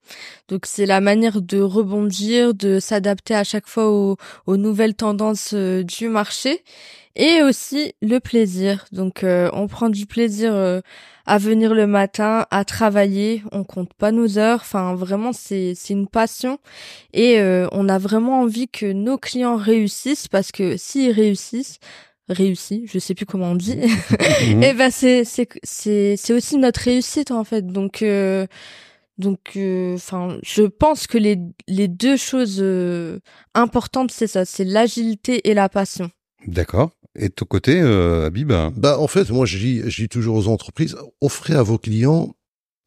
Donc 0.50 0.66
c'est 0.66 0.86
la 0.86 1.00
manière 1.00 1.42
de 1.42 1.60
rebondir, 1.62 2.54
de 2.54 2.80
s'adapter 2.80 3.34
à 3.34 3.44
chaque 3.44 3.68
fois 3.68 3.90
aux, 3.90 4.18
aux 4.46 4.58
nouvelles 4.58 4.96
tendances 4.96 5.54
du 5.54 6.10
marché 6.10 6.64
et 7.16 7.42
aussi 7.44 7.94
le 8.02 8.20
plaisir. 8.20 8.86
Donc 8.92 9.24
on 9.24 9.68
prend 9.68 9.90
du 9.90 10.06
plaisir 10.06 10.82
à 11.26 11.38
venir 11.38 11.74
le 11.74 11.88
matin, 11.88 12.46
à 12.52 12.66
travailler, 12.66 13.44
on 13.52 13.64
compte 13.64 13.94
pas 13.94 14.12
nos 14.12 14.38
heures, 14.38 14.60
enfin 14.62 14.96
vraiment 14.96 15.32
c'est 15.34 15.74
c'est 15.76 15.94
une 15.94 16.08
passion 16.08 16.51
et 17.14 17.40
euh, 17.40 17.68
on 17.72 17.90
a 17.90 17.98
vraiment 17.98 18.42
envie 18.42 18.68
que 18.68 18.92
nos 18.92 19.18
clients 19.18 19.58
réussissent 19.58 20.28
parce 20.28 20.52
que 20.52 20.78
s'ils 20.78 21.12
réussissent 21.12 21.80
réussi, 22.30 22.86
je 22.86 22.98
sais 23.00 23.14
plus 23.14 23.26
comment 23.26 23.52
on 23.52 23.56
dit. 23.56 23.76
Mhm. 23.76 24.64
et 24.64 24.74
ben 24.74 24.90
c'est 24.92 25.26
c'est 25.26 25.48
c'est 25.64 26.16
c'est 26.18 26.34
aussi 26.34 26.58
notre 26.58 26.82
réussite 26.82 27.32
en 27.32 27.44
fait. 27.44 27.68
Donc 27.68 28.02
euh, 28.02 28.48
donc 29.18 29.40
euh, 29.56 29.96
enfin 29.96 30.38
je 30.44 30.64
pense 30.64 31.08
que 31.08 31.18
les 31.18 31.38
les 31.68 31.88
deux 31.88 32.18
choses 32.18 32.64
importantes 33.54 34.12
c'est 34.12 34.28
ça, 34.28 34.46
c'est 34.46 34.64
l'agilité 34.66 35.50
et 35.50 35.54
la 35.54 35.70
passion. 35.70 36.10
D'accord. 36.48 36.92
Et 37.16 37.28
de 37.28 37.34
ton 37.34 37.46
côté, 37.46 37.80
euh, 37.82 38.26
Habib 38.26 38.54
Bah 38.76 38.98
en 39.00 39.08
fait, 39.08 39.30
moi 39.32 39.46
je 39.46 39.58
dis, 39.58 39.82
je 39.86 40.04
dis 40.04 40.10
toujours 40.10 40.38
aux 40.38 40.48
entreprises, 40.48 40.96
offrez 41.20 41.56
à 41.56 41.62
vos 41.62 41.78
clients 41.78 42.34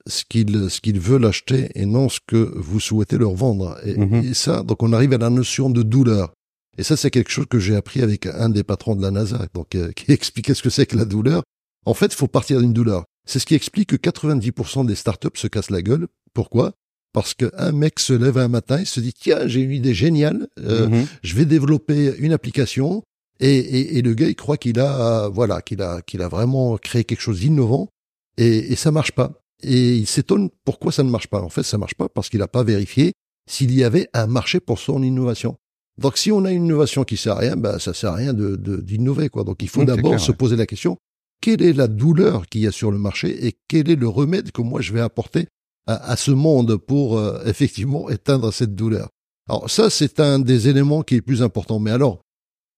ce 0.08 0.24
qu'ils 0.28 0.70
ce 0.70 0.80
qu'ils 0.80 1.00
veulent 1.00 1.26
acheter 1.26 1.70
et 1.74 1.86
non 1.86 2.08
ce 2.08 2.20
que 2.26 2.52
vous 2.56 2.80
souhaitez 2.80 3.18
leur 3.18 3.34
vendre. 3.34 3.78
Et, 3.84 3.96
mhm. 3.96 4.14
et 4.24 4.34
ça, 4.34 4.62
donc 4.62 4.82
on 4.82 4.92
arrive 4.92 5.12
à 5.12 5.18
la 5.18 5.30
notion 5.30 5.70
de 5.70 5.82
douleur. 5.82 6.32
Et 6.76 6.82
ça, 6.82 6.96
c'est 6.96 7.10
quelque 7.10 7.30
chose 7.30 7.46
que 7.48 7.58
j'ai 7.58 7.76
appris 7.76 8.02
avec 8.02 8.26
un 8.26 8.48
des 8.48 8.64
patrons 8.64 8.96
de 8.96 9.02
la 9.02 9.10
NASA, 9.10 9.46
donc 9.54 9.74
euh, 9.74 9.92
qui 9.92 10.10
expliquait 10.12 10.54
ce 10.54 10.62
que 10.62 10.70
c'est 10.70 10.86
que 10.86 10.96
la 10.96 11.04
douleur. 11.04 11.42
En 11.86 11.94
fait, 11.94 12.06
il 12.06 12.16
faut 12.16 12.28
partir 12.28 12.60
d'une 12.60 12.72
douleur. 12.72 13.04
C'est 13.26 13.38
ce 13.38 13.46
qui 13.46 13.54
explique 13.54 13.90
que 13.90 13.96
90% 13.96 14.86
des 14.86 14.94
startups 14.94 15.28
se 15.38 15.46
cassent 15.46 15.70
la 15.70 15.82
gueule. 15.82 16.08
Pourquoi? 16.32 16.72
Parce 17.12 17.32
qu'un 17.34 17.72
mec 17.72 18.00
se 18.00 18.12
lève 18.12 18.38
un 18.38 18.48
matin 18.48 18.78
et 18.78 18.84
se 18.84 18.98
dit 18.98 19.12
tiens 19.12 19.46
j'ai 19.46 19.60
une 19.60 19.70
idée 19.70 19.94
géniale, 19.94 20.48
euh, 20.58 20.88
mhm. 20.88 21.06
je 21.22 21.34
vais 21.36 21.44
développer 21.44 22.12
une 22.18 22.32
application 22.32 23.04
et, 23.40 23.56
et, 23.56 23.98
et, 23.98 24.02
le 24.02 24.14
gars, 24.14 24.28
il 24.28 24.36
croit 24.36 24.56
qu'il 24.56 24.78
a, 24.78 25.28
voilà, 25.28 25.60
qu'il 25.60 25.82
a, 25.82 26.02
qu'il 26.02 26.22
a 26.22 26.28
vraiment 26.28 26.76
créé 26.76 27.04
quelque 27.04 27.20
chose 27.20 27.40
d'innovant, 27.40 27.88
et, 28.36 28.72
et 28.72 28.76
ça 28.76 28.92
marche 28.92 29.12
pas. 29.12 29.32
Et 29.64 29.96
il 29.96 30.06
s'étonne 30.06 30.50
pourquoi 30.64 30.92
ça 30.92 31.02
ne 31.02 31.10
marche 31.10 31.28
pas. 31.28 31.40
En 31.40 31.48
fait, 31.48 31.62
ça 31.62 31.78
marche 31.78 31.94
pas 31.94 32.08
parce 32.08 32.28
qu'il 32.28 32.40
n'a 32.40 32.48
pas 32.48 32.62
vérifié 32.62 33.12
s'il 33.48 33.74
y 33.74 33.84
avait 33.84 34.08
un 34.14 34.26
marché 34.26 34.60
pour 34.60 34.78
son 34.78 35.02
innovation. 35.02 35.56
Donc, 35.98 36.16
si 36.18 36.32
on 36.32 36.44
a 36.44 36.52
une 36.52 36.64
innovation 36.64 37.04
qui 37.04 37.16
sert 37.16 37.34
à 37.34 37.38
rien, 37.38 37.56
ben, 37.56 37.78
ça 37.78 37.94
sert 37.94 38.10
à 38.10 38.16
rien 38.16 38.32
de, 38.32 38.56
d'innover, 38.56 39.28
quoi. 39.28 39.44
Donc, 39.44 39.62
il 39.62 39.68
faut 39.68 39.84
d'abord 39.84 40.18
se 40.18 40.32
poser 40.32 40.56
la 40.56 40.66
question 40.66 40.98
quelle 41.44 41.60
est 41.60 41.74
la 41.74 41.88
douleur 41.88 42.46
qu'il 42.46 42.62
y 42.62 42.66
a 42.66 42.72
sur 42.72 42.90
le 42.90 42.96
marché 42.96 43.46
et 43.46 43.54
quel 43.68 43.90
est 43.90 43.96
le 43.96 44.08
remède 44.08 44.50
que 44.50 44.62
moi 44.62 44.80
je 44.80 44.94
vais 44.94 45.02
apporter 45.02 45.46
à, 45.86 46.12
à 46.12 46.16
ce 46.16 46.30
monde 46.30 46.78
pour 46.78 47.18
euh, 47.18 47.44
effectivement 47.44 48.08
éteindre 48.08 48.50
cette 48.50 48.74
douleur? 48.74 49.10
Alors 49.46 49.68
ça, 49.68 49.90
c'est 49.90 50.20
un 50.20 50.38
des 50.38 50.68
éléments 50.68 51.02
qui 51.02 51.16
est 51.16 51.20
plus 51.20 51.42
important. 51.42 51.80
Mais 51.80 51.90
alors, 51.90 52.22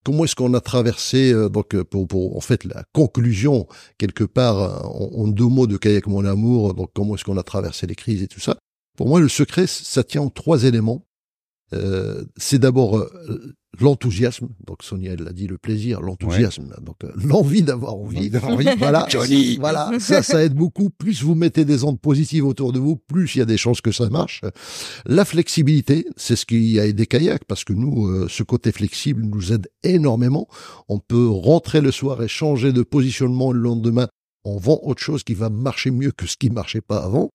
comment 0.07 0.23
est-ce 0.23 0.37
qu'on 0.37 0.55
a 0.55 0.61
traversé 0.61 1.33
euh, 1.33 1.49
donc 1.49 1.75
euh, 1.75 1.83
pour, 1.83 2.37
en 2.37 2.41
fait 2.41 2.63
la 2.63 2.85
conclusion 2.93 3.67
quelque 3.99 4.23
part 4.23 4.59
euh, 4.61 5.17
en, 5.17 5.27
deux 5.27 5.49
mots 5.49 5.67
de 5.67 5.77
kayak 5.77 6.07
mon 6.07 6.25
amour 6.25 6.75
donc 6.75 6.91
comment 6.95 7.17
est-ce 7.17 7.25
qu'on 7.25 7.37
a 7.37 7.43
traversé 7.43 7.89
les 7.89 7.97
crises 7.97 8.23
et 8.23 8.29
tout 8.29 8.39
ça? 8.39 8.57
Pour 8.97 9.09
moi 9.09 9.19
le 9.19 9.29
secret 9.29 9.67
ça 9.67 10.05
tient 10.05 10.23
en 10.23 10.31
trois 10.31 10.63
éléments 10.63 11.05
euh, 11.73 12.25
c'est 12.37 12.59
d'abord 12.59 13.07
l'enthousiasme. 13.81 14.49
Donc 14.67 14.83
Sonia 14.83 15.13
elle 15.13 15.23
l'a 15.23 15.33
dit, 15.33 15.47
le 15.47 15.59
plaisir, 15.59 16.01
l'enthousiasme, 16.01 16.75
donc 16.83 16.97
euh, 17.05 17.13
l'envie 17.17 17.63
d'avoir 17.63 17.95
envie. 17.97 18.31
voilà, 18.79 19.07
Johnny. 19.09 19.57
Voilà, 19.59 19.91
ça, 19.99 20.23
ça 20.23 20.45
aide 20.45 20.55
beaucoup. 20.55 20.91
Plus 20.91 21.23
vous 21.23 21.35
mettez 21.35 21.65
des 21.65 21.85
ondes 21.85 22.01
positives 22.01 22.47
autour 22.47 22.73
de 22.73 22.79
vous, 22.79 22.97
plus 22.97 23.35
il 23.35 23.39
y 23.39 23.43
a 23.43 23.47
des 23.47 23.57
chances 23.57 23.81
que 23.81 23.93
ça 23.93 24.09
marche. 24.09 24.43
La 25.05 25.25
flexibilité, 25.25 26.07
c'est 26.17 26.37
ce 26.37 26.47
qui 26.47 26.79
a 26.81 26.87
aidé 26.87 27.07
Kayak 27.07 27.45
parce 27.45 27.65
que 27.65 27.73
nous, 27.73 28.07
euh, 28.07 28.27
ce 28.29 28.43
côté 28.43 28.73
flexible 28.73 29.23
nous 29.25 29.53
aide 29.53 29.69
énormément. 29.83 30.49
On 30.89 30.99
peut 30.99 31.29
rentrer 31.29 31.81
le 31.81 31.93
soir 31.93 32.23
et 32.23 32.29
changer 32.29 32.73
de 32.73 32.83
positionnement 32.83 33.53
le 33.53 33.61
lendemain. 33.61 34.09
On 34.45 34.59
vend 34.59 34.79
autre 34.83 35.03
chose 35.03 35.25
qui 35.25 35.35
va 35.35 35.51
marcher 35.51 35.91
mieux 35.91 36.13
que 36.13 36.27
ce 36.27 36.37
qui 36.37 36.51
marchait 36.51 36.81
pas 36.81 36.99
avant. 36.99 37.31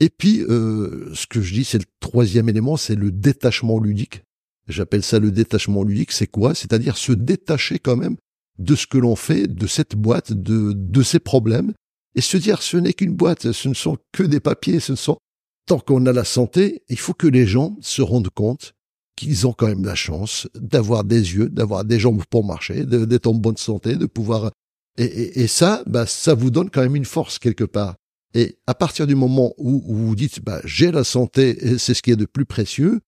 Et 0.00 0.08
puis, 0.08 0.42
euh, 0.42 1.10
ce 1.14 1.26
que 1.26 1.42
je 1.42 1.52
dis, 1.52 1.64
c'est 1.64 1.78
le 1.78 1.84
troisième 2.00 2.48
élément, 2.48 2.76
c'est 2.76 2.94
le 2.94 3.12
détachement 3.12 3.78
ludique. 3.78 4.22
J'appelle 4.66 5.02
ça 5.02 5.18
le 5.18 5.30
détachement 5.30 5.84
ludique. 5.84 6.12
C'est 6.12 6.26
quoi? 6.26 6.54
C'est-à-dire 6.54 6.96
se 6.96 7.12
détacher 7.12 7.78
quand 7.78 7.96
même 7.96 8.16
de 8.58 8.74
ce 8.74 8.86
que 8.86 8.98
l'on 8.98 9.16
fait, 9.16 9.46
de 9.46 9.66
cette 9.66 9.96
boîte, 9.96 10.32
de, 10.32 10.72
de 10.72 11.02
ses 11.02 11.18
problèmes, 11.18 11.72
et 12.14 12.20
se 12.20 12.36
dire 12.36 12.62
ce 12.62 12.76
n'est 12.76 12.92
qu'une 12.92 13.14
boîte, 13.14 13.52
ce 13.52 13.68
ne 13.68 13.74
sont 13.74 13.98
que 14.12 14.22
des 14.22 14.40
papiers, 14.40 14.80
ce 14.80 14.92
ne 14.92 14.96
sont... 14.96 15.18
Tant 15.66 15.78
qu'on 15.78 16.06
a 16.06 16.12
la 16.12 16.24
santé, 16.24 16.82
il 16.88 16.98
faut 16.98 17.14
que 17.14 17.26
les 17.26 17.46
gens 17.46 17.76
se 17.80 18.02
rendent 18.02 18.30
compte 18.30 18.72
qu'ils 19.16 19.46
ont 19.46 19.52
quand 19.52 19.68
même 19.68 19.84
la 19.84 19.94
chance 19.94 20.48
d'avoir 20.54 21.04
des 21.04 21.34
yeux, 21.34 21.48
d'avoir 21.48 21.84
des 21.84 22.00
jambes 22.00 22.22
pour 22.30 22.44
marcher, 22.44 22.84
d'être 22.84 23.26
en 23.26 23.34
bonne 23.34 23.58
santé, 23.58 23.96
de 23.96 24.06
pouvoir... 24.06 24.50
Et, 24.98 25.42
et, 25.42 25.46
ça, 25.46 25.82
bah, 25.86 26.06
ça 26.06 26.34
vous 26.34 26.50
donne 26.50 26.70
quand 26.70 26.82
même 26.82 26.96
une 26.96 27.04
force 27.04 27.38
quelque 27.38 27.64
part. 27.64 27.94
Et 28.34 28.58
à 28.66 28.74
partir 28.74 29.06
du 29.06 29.14
moment 29.14 29.54
où, 29.58 29.82
où 29.86 29.94
vous 29.94 30.14
dites, 30.14 30.40
bah, 30.40 30.60
j'ai 30.64 30.92
la 30.92 31.04
santé, 31.04 31.66
et 31.66 31.78
c'est 31.78 31.94
ce 31.94 32.02
qui 32.02 32.10
est 32.12 32.16
de 32.16 32.26
plus 32.26 32.44
précieux, 32.44 33.00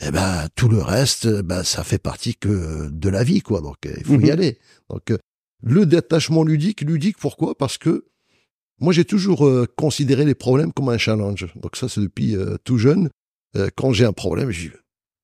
eh 0.00 0.10
ben 0.10 0.48
tout 0.56 0.68
le 0.68 0.82
reste, 0.82 1.28
ben 1.42 1.62
ça 1.62 1.84
fait 1.84 1.98
partie 1.98 2.34
que 2.34 2.88
de 2.90 3.08
la 3.08 3.22
vie, 3.22 3.42
quoi. 3.42 3.60
Donc 3.60 3.76
il 3.84 4.04
faut 4.04 4.14
y 4.14 4.24
mhm. 4.24 4.30
aller. 4.30 4.58
Donc 4.90 5.12
le 5.62 5.86
détachement 5.86 6.42
ludique, 6.42 6.80
ludique, 6.80 7.16
pourquoi? 7.18 7.56
Parce 7.56 7.78
que 7.78 8.06
moi 8.80 8.92
j'ai 8.92 9.04
toujours 9.04 9.46
euh, 9.46 9.66
considéré 9.76 10.24
les 10.24 10.34
problèmes 10.34 10.72
comme 10.72 10.88
un 10.88 10.98
challenge. 10.98 11.46
Donc 11.56 11.76
ça 11.76 11.88
c'est 11.88 12.00
depuis 12.00 12.36
euh, 12.36 12.56
tout 12.64 12.78
jeune. 12.78 13.08
Euh, 13.56 13.68
quand 13.76 13.92
j'ai 13.92 14.04
un 14.04 14.12
problème, 14.12 14.50
je 14.50 14.68
dis 14.68 14.74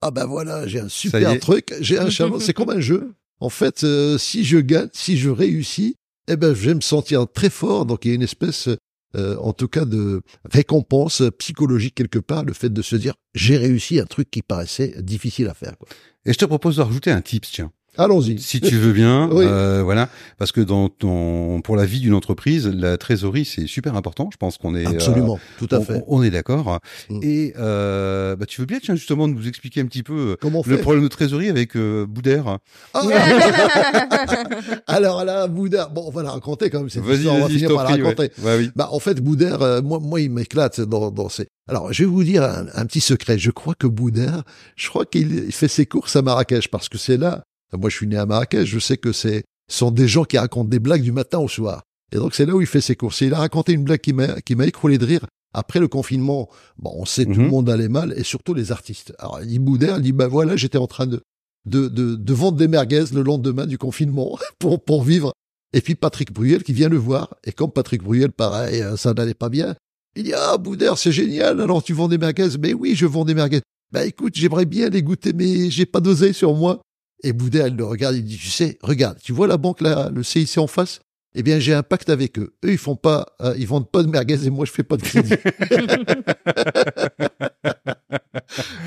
ah 0.03 0.11
ben 0.11 0.25
voilà, 0.25 0.67
j'ai 0.67 0.81
un 0.81 0.89
super 0.89 1.39
truc, 1.41 1.75
j'ai 1.81 1.99
un 1.99 2.09
challenge. 2.09 2.43
c'est 2.43 2.55
comme 2.55 2.71
un 2.71 2.81
jeu. 2.81 3.13
En 3.41 3.51
fait, 3.51 3.85
si 4.19 4.45
je 4.45 4.59
gagne, 4.59 4.89
si 4.93 5.17
je 5.17 5.31
réussis, 5.31 5.97
eh 6.29 6.37
ben 6.37 6.55
je 6.55 6.69
vais 6.69 6.75
me 6.75 6.81
sentir 6.81 7.27
très 7.31 7.51
fort. 7.51 7.87
Donc 7.87 8.05
il 8.05 8.09
y 8.09 8.13
a 8.13 8.15
une 8.15 8.23
espèce 8.23 8.69
euh, 9.17 9.37
en 9.37 9.53
tout 9.53 9.69
cas 9.69 9.85
de 9.85 10.23
récompense 10.45 11.23
psychologique 11.39 11.95
quelque 11.95 12.19
part, 12.19 12.45
le 12.45 12.53
fait 12.53 12.73
de 12.73 12.83
se 12.83 12.97
dire 12.97 13.15
j'ai 13.35 13.57
réussi 13.57 14.01
un 14.01 14.07
truc 14.07 14.31
qui 14.31 14.43
paraissait 14.43 14.95
difficile 15.03 15.49
à 15.49 15.55
faire. 15.55 15.77
Quoi. 15.79 15.89
Et 16.25 16.33
je 16.33 16.39
te 16.39 16.45
propose 16.45 16.77
de 16.77 16.83
rajouter 16.83 17.11
un 17.11 17.21
tips, 17.21 17.51
tiens. 17.51 17.73
Allons-y. 18.01 18.39
Si 18.39 18.61
tu 18.61 18.77
veux 18.77 18.93
bien, 18.93 19.29
euh, 19.33 19.83
voilà, 19.85 20.09
parce 20.39 20.53
que 20.53 20.63
dans 20.63 20.89
ton, 20.89 21.61
pour 21.61 21.77
la 21.77 21.85
vie 21.85 22.01
d'une 22.01 22.15
entreprise, 22.15 22.67
la 22.67 22.97
trésorerie 22.97 23.45
c'est 23.45 23.67
super 23.67 23.95
important. 23.95 24.31
Je 24.33 24.39
pense 24.39 24.57
qu'on 24.57 24.75
est 24.75 24.87
absolument, 24.87 25.35
euh, 25.35 25.67
tout 25.67 25.75
à 25.75 25.81
fait. 25.81 26.03
On, 26.07 26.23
est 26.23 26.31
d'accord. 26.31 26.79
Mm. 27.11 27.21
Et 27.23 27.55
euh, 27.59 28.37
bah, 28.37 28.47
tu 28.47 28.63
veux 28.63 28.67
bien, 28.67 28.79
tiens, 28.83 28.95
justement, 28.95 29.29
nous 29.29 29.47
expliquer 29.47 29.83
un 29.83 29.87
petit 29.87 30.03
peu 30.03 30.37
Comment 30.41 30.63
le 30.67 30.79
problème 30.79 31.05
de 31.05 31.09
trésorerie 31.09 31.51
avec 31.51 31.77
euh, 31.77 32.07
Boudère? 32.07 32.59
Ah 32.95 33.03
Alors 34.87 35.25
là, 35.25 35.47
Boudère, 35.47 35.91
bon, 35.91 36.05
on 36.07 36.11
va 36.11 36.23
la 36.23 36.31
raconter 36.31 36.71
quand 36.71 36.81
même. 36.81 36.89
Cette 36.89 37.05
histoire, 37.05 37.35
on 37.35 37.43
va 37.43 37.49
finir 37.49 37.75
par 37.75 37.85
la 37.85 37.91
raconter. 37.91 38.31
oui. 38.39 38.71
Bah, 38.77 38.89
en 38.93 38.99
fait, 38.99 39.21
Boudère, 39.21 39.61
euh, 39.61 39.83
moi, 39.83 39.99
moi, 40.01 40.23
il 40.23 40.31
m'éclate 40.31 40.81
dans, 40.81 41.11
dans 41.11 41.29
ces. 41.29 41.49
Alors, 41.69 41.93
je 41.93 42.05
vais 42.05 42.09
vous 42.09 42.25
dire 42.25 42.43
un, 42.43 42.67
un 42.75 42.87
petit 42.87 43.01
secret. 43.01 43.39
Je 43.39 43.51
crois 43.51 43.75
que 43.75 43.87
Boudère, 43.87 44.43
je 44.77 44.89
crois 44.89 45.05
qu'il 45.05 45.53
fait 45.53 45.69
ses 45.69 45.85
courses 45.85 46.17
à 46.17 46.23
Marrakech 46.23 46.69
parce 46.69 46.89
que 46.89 46.99
c'est 46.99 47.19
là 47.19 47.43
moi, 47.77 47.91
je 47.91 47.97
suis 47.97 48.07
né 48.07 48.17
à 48.17 48.27
Marrakech, 48.27 48.67
je 48.67 48.79
sais 48.79 48.97
que 48.97 49.13
c'est 49.13 49.45
sont 49.69 49.91
des 49.91 50.09
gens 50.09 50.25
qui 50.25 50.37
racontent 50.37 50.69
des 50.69 50.81
blagues 50.81 51.03
du 51.03 51.13
matin 51.13 51.39
au 51.39 51.49
soir. 51.49 51.83
Et 52.13 52.17
donc, 52.17 52.35
c'est 52.35 52.45
là 52.45 52.55
où 52.55 52.61
il 52.61 52.67
fait 52.67 52.81
ses 52.81 52.97
courses. 52.97 53.23
Et 53.23 53.27
il 53.27 53.35
a 53.35 53.39
raconté 53.39 53.73
une 53.73 53.85
blague 53.85 54.01
qui 54.01 54.13
m'a, 54.13 54.41
qui 54.41 54.57
m'a 54.57 54.67
écroulé 54.67 54.99
de 54.99 55.07
rire. 55.07 55.27
Après 55.53 55.81
le 55.81 55.89
confinement, 55.89 56.49
bon, 56.79 56.93
on 56.97 57.05
sait, 57.05 57.25
tout 57.25 57.33
le 57.33 57.45
mhm. 57.45 57.51
monde 57.51 57.71
allait 57.71 57.89
mal, 57.89 58.15
et 58.17 58.23
surtout 58.23 58.55
les 58.55 58.73
artistes. 58.73 59.15
Alors, 59.19 59.41
il 59.43 59.49
dit 59.49 59.59
Boudin, 59.59 59.97
il 59.97 60.03
dit, 60.03 60.13
bah 60.13 60.29
voilà, 60.29 60.57
j'étais 60.57 60.79
en 60.79 60.87
train 60.87 61.07
de, 61.07 61.23
de, 61.67 61.89
de, 61.89 62.15
de 62.15 62.35
vendre 62.35 62.57
des 62.57 62.69
merguez 62.69 63.05
le 63.13 63.23
lendemain 63.23 63.67
du 63.67 63.79
confinement 63.79 64.39
pour, 64.59 64.83
pour 64.83 65.03
vivre. 65.03 65.33
Et 65.73 65.81
puis 65.81 65.95
Patrick 65.95 66.33
Bruyel 66.33 66.63
qui 66.63 66.73
vient 66.73 66.89
le 66.89 66.97
voir. 66.97 67.35
Et 67.45 67.53
comme 67.53 67.71
Patrick 67.71 68.03
Bruyel, 68.03 68.33
pareil, 68.33 68.83
euh, 68.83 68.97
ça 68.97 69.15
n'allait 69.15 69.35
pas 69.35 69.49
bien. 69.49 69.77
Il 70.17 70.25
dit, 70.25 70.35
ah, 70.35 70.59
Boudin, 70.59 70.97
c'est 70.97 71.13
génial, 71.13 71.61
alors 71.61 71.83
tu 71.83 71.93
vends 71.93 72.09
des 72.09 72.19
merguez? 72.19 72.49
Mais 72.61 72.75
oui, 72.75 72.95
je 72.97 73.07
vends 73.07 73.25
des 73.25 73.35
merguez. 73.35 73.61
Bah 73.93 74.05
écoute, 74.05 74.35
j'aimerais 74.37 74.67
bien 74.67 74.89
les 74.89 75.03
goûter, 75.03 75.33
mais 75.33 75.71
j'ai 75.71 75.87
pas 75.87 76.01
d'oseille 76.01 76.35
sur 76.35 76.55
moi. 76.55 76.81
Et 77.23 77.33
Boudet, 77.33 77.61
elle 77.61 77.77
le 77.77 77.85
regarde, 77.85 78.17
il 78.17 78.25
dit, 78.25 78.39
tu 78.39 78.49
sais, 78.49 78.79
regarde, 78.83 79.19
tu 79.23 79.33
vois 79.33 79.47
la 79.47 79.57
banque 79.57 79.81
là, 79.81 80.11
le 80.13 80.23
CIC 80.23 80.59
en 80.59 80.67
face? 80.67 81.01
Eh 81.35 81.45
bien, 81.45 81.61
j'ai 81.61 81.75
un 81.75 81.85
pacte 81.85 82.11
avec 82.11 82.41
eux. 82.41 82.55
Eux, 82.65 82.73
ils 82.73 82.79
font 82.79 82.97
pas, 82.97 83.27
euh, 83.41 83.55
ils 83.57 83.67
vendent 83.67 83.89
pas 83.89 84.03
de 84.03 84.09
merguez 84.09 84.47
et 84.47 84.51
moi, 84.51 84.65
je 84.65 84.73
fais 84.73 84.83
pas 84.83 84.97
de 84.97 85.03
crédit. 85.03 85.31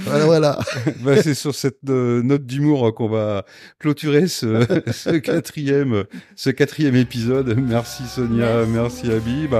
voilà, 0.03 0.25
voilà. 0.25 0.59
bah, 1.01 1.21
c'est 1.21 1.35
sur 1.35 1.55
cette 1.55 1.79
euh, 1.87 2.21
note 2.21 2.45
d'humour 2.45 2.93
qu'on 2.93 3.07
va 3.07 3.45
clôturer 3.79 4.27
ce, 4.27 4.81
ce, 4.91 5.11
quatrième, 5.11 6.03
ce 6.35 6.49
quatrième 6.49 6.97
épisode. 6.97 7.55
Merci 7.57 8.03
Sonia, 8.07 8.65
merci, 8.65 9.09
Abib. 9.09 9.55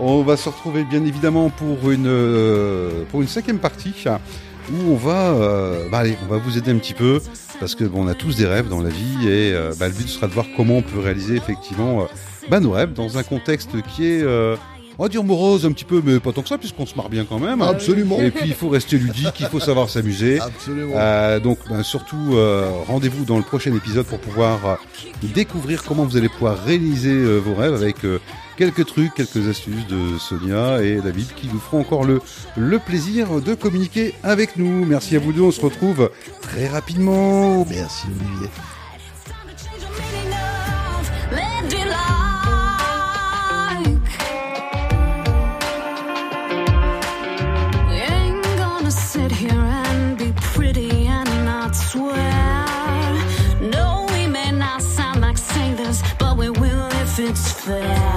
On 0.00 0.24
va 0.24 0.36
se 0.36 0.48
retrouver 0.48 0.84
bien 0.84 1.04
évidemment 1.04 1.50
pour 1.50 1.92
une, 1.92 2.08
euh, 2.08 3.04
pour 3.12 3.22
une 3.22 3.28
cinquième 3.28 3.60
partie 3.60 3.92
où 4.72 4.92
on 4.92 4.96
va, 4.96 5.30
euh, 5.32 5.88
bah 5.90 5.98
allez, 5.98 6.16
on 6.24 6.32
va 6.32 6.38
vous 6.38 6.58
aider 6.58 6.70
un 6.70 6.78
petit 6.78 6.94
peu 6.94 7.20
parce 7.60 7.74
que 7.74 7.84
bon, 7.84 8.04
on 8.04 8.08
a 8.08 8.14
tous 8.14 8.36
des 8.36 8.46
rêves 8.46 8.68
dans 8.68 8.80
la 8.80 8.90
vie 8.90 9.28
et 9.28 9.52
euh, 9.52 9.72
bah, 9.78 9.88
le 9.88 9.94
but 9.94 10.08
sera 10.08 10.26
de 10.26 10.32
voir 10.32 10.46
comment 10.56 10.78
on 10.78 10.82
peut 10.82 11.00
réaliser 11.00 11.36
effectivement 11.36 12.02
euh, 12.02 12.04
bah, 12.48 12.60
nos 12.60 12.72
rêves 12.72 12.92
dans 12.92 13.18
un 13.18 13.22
contexte 13.22 13.70
qui 13.82 14.06
est 14.06 14.22
euh, 14.22 14.56
on 14.98 15.02
va 15.02 15.08
dire 15.08 15.24
morose 15.24 15.66
un 15.66 15.72
petit 15.72 15.84
peu, 15.84 16.00
mais 16.04 16.20
pas 16.20 16.32
tant 16.32 16.42
que 16.42 16.48
ça, 16.48 16.58
puisqu'on 16.58 16.86
se 16.86 16.94
marre 16.94 17.08
bien 17.08 17.24
quand 17.24 17.38
même. 17.38 17.62
Absolument. 17.62 18.20
Et 18.20 18.30
puis 18.30 18.46
il 18.46 18.54
faut 18.54 18.68
rester 18.68 18.96
ludique, 18.96 19.40
il 19.40 19.46
faut 19.46 19.60
savoir 19.60 19.90
s'amuser. 19.90 20.40
Absolument. 20.40 20.94
Euh, 20.96 21.40
donc 21.40 21.58
ben, 21.68 21.82
surtout, 21.82 22.34
euh, 22.34 22.70
rendez-vous 22.86 23.24
dans 23.24 23.36
le 23.36 23.42
prochain 23.42 23.74
épisode 23.74 24.06
pour 24.06 24.20
pouvoir 24.20 24.66
euh, 24.66 24.74
découvrir 25.34 25.82
comment 25.82 26.04
vous 26.04 26.16
allez 26.16 26.28
pouvoir 26.28 26.62
réaliser 26.64 27.38
vos 27.38 27.54
rêves 27.54 27.74
avec 27.74 28.04
euh, 28.04 28.20
quelques 28.56 28.86
trucs, 28.86 29.14
quelques 29.14 29.48
astuces 29.48 29.86
de 29.86 30.18
Sonia 30.18 30.82
et 30.82 31.00
David 31.00 31.28
qui 31.34 31.48
nous 31.48 31.58
feront 31.58 31.80
encore 31.80 32.04
le, 32.04 32.20
le 32.56 32.78
plaisir 32.78 33.40
de 33.40 33.54
communiquer 33.54 34.14
avec 34.22 34.56
nous. 34.56 34.84
Merci 34.84 35.16
à 35.16 35.18
vous 35.18 35.32
deux, 35.32 35.42
on 35.42 35.50
se 35.50 35.60
retrouve 35.60 36.10
très 36.40 36.68
rapidement. 36.68 37.64
Merci 37.68 38.06
Olivier. 38.08 38.48
We 57.66 58.13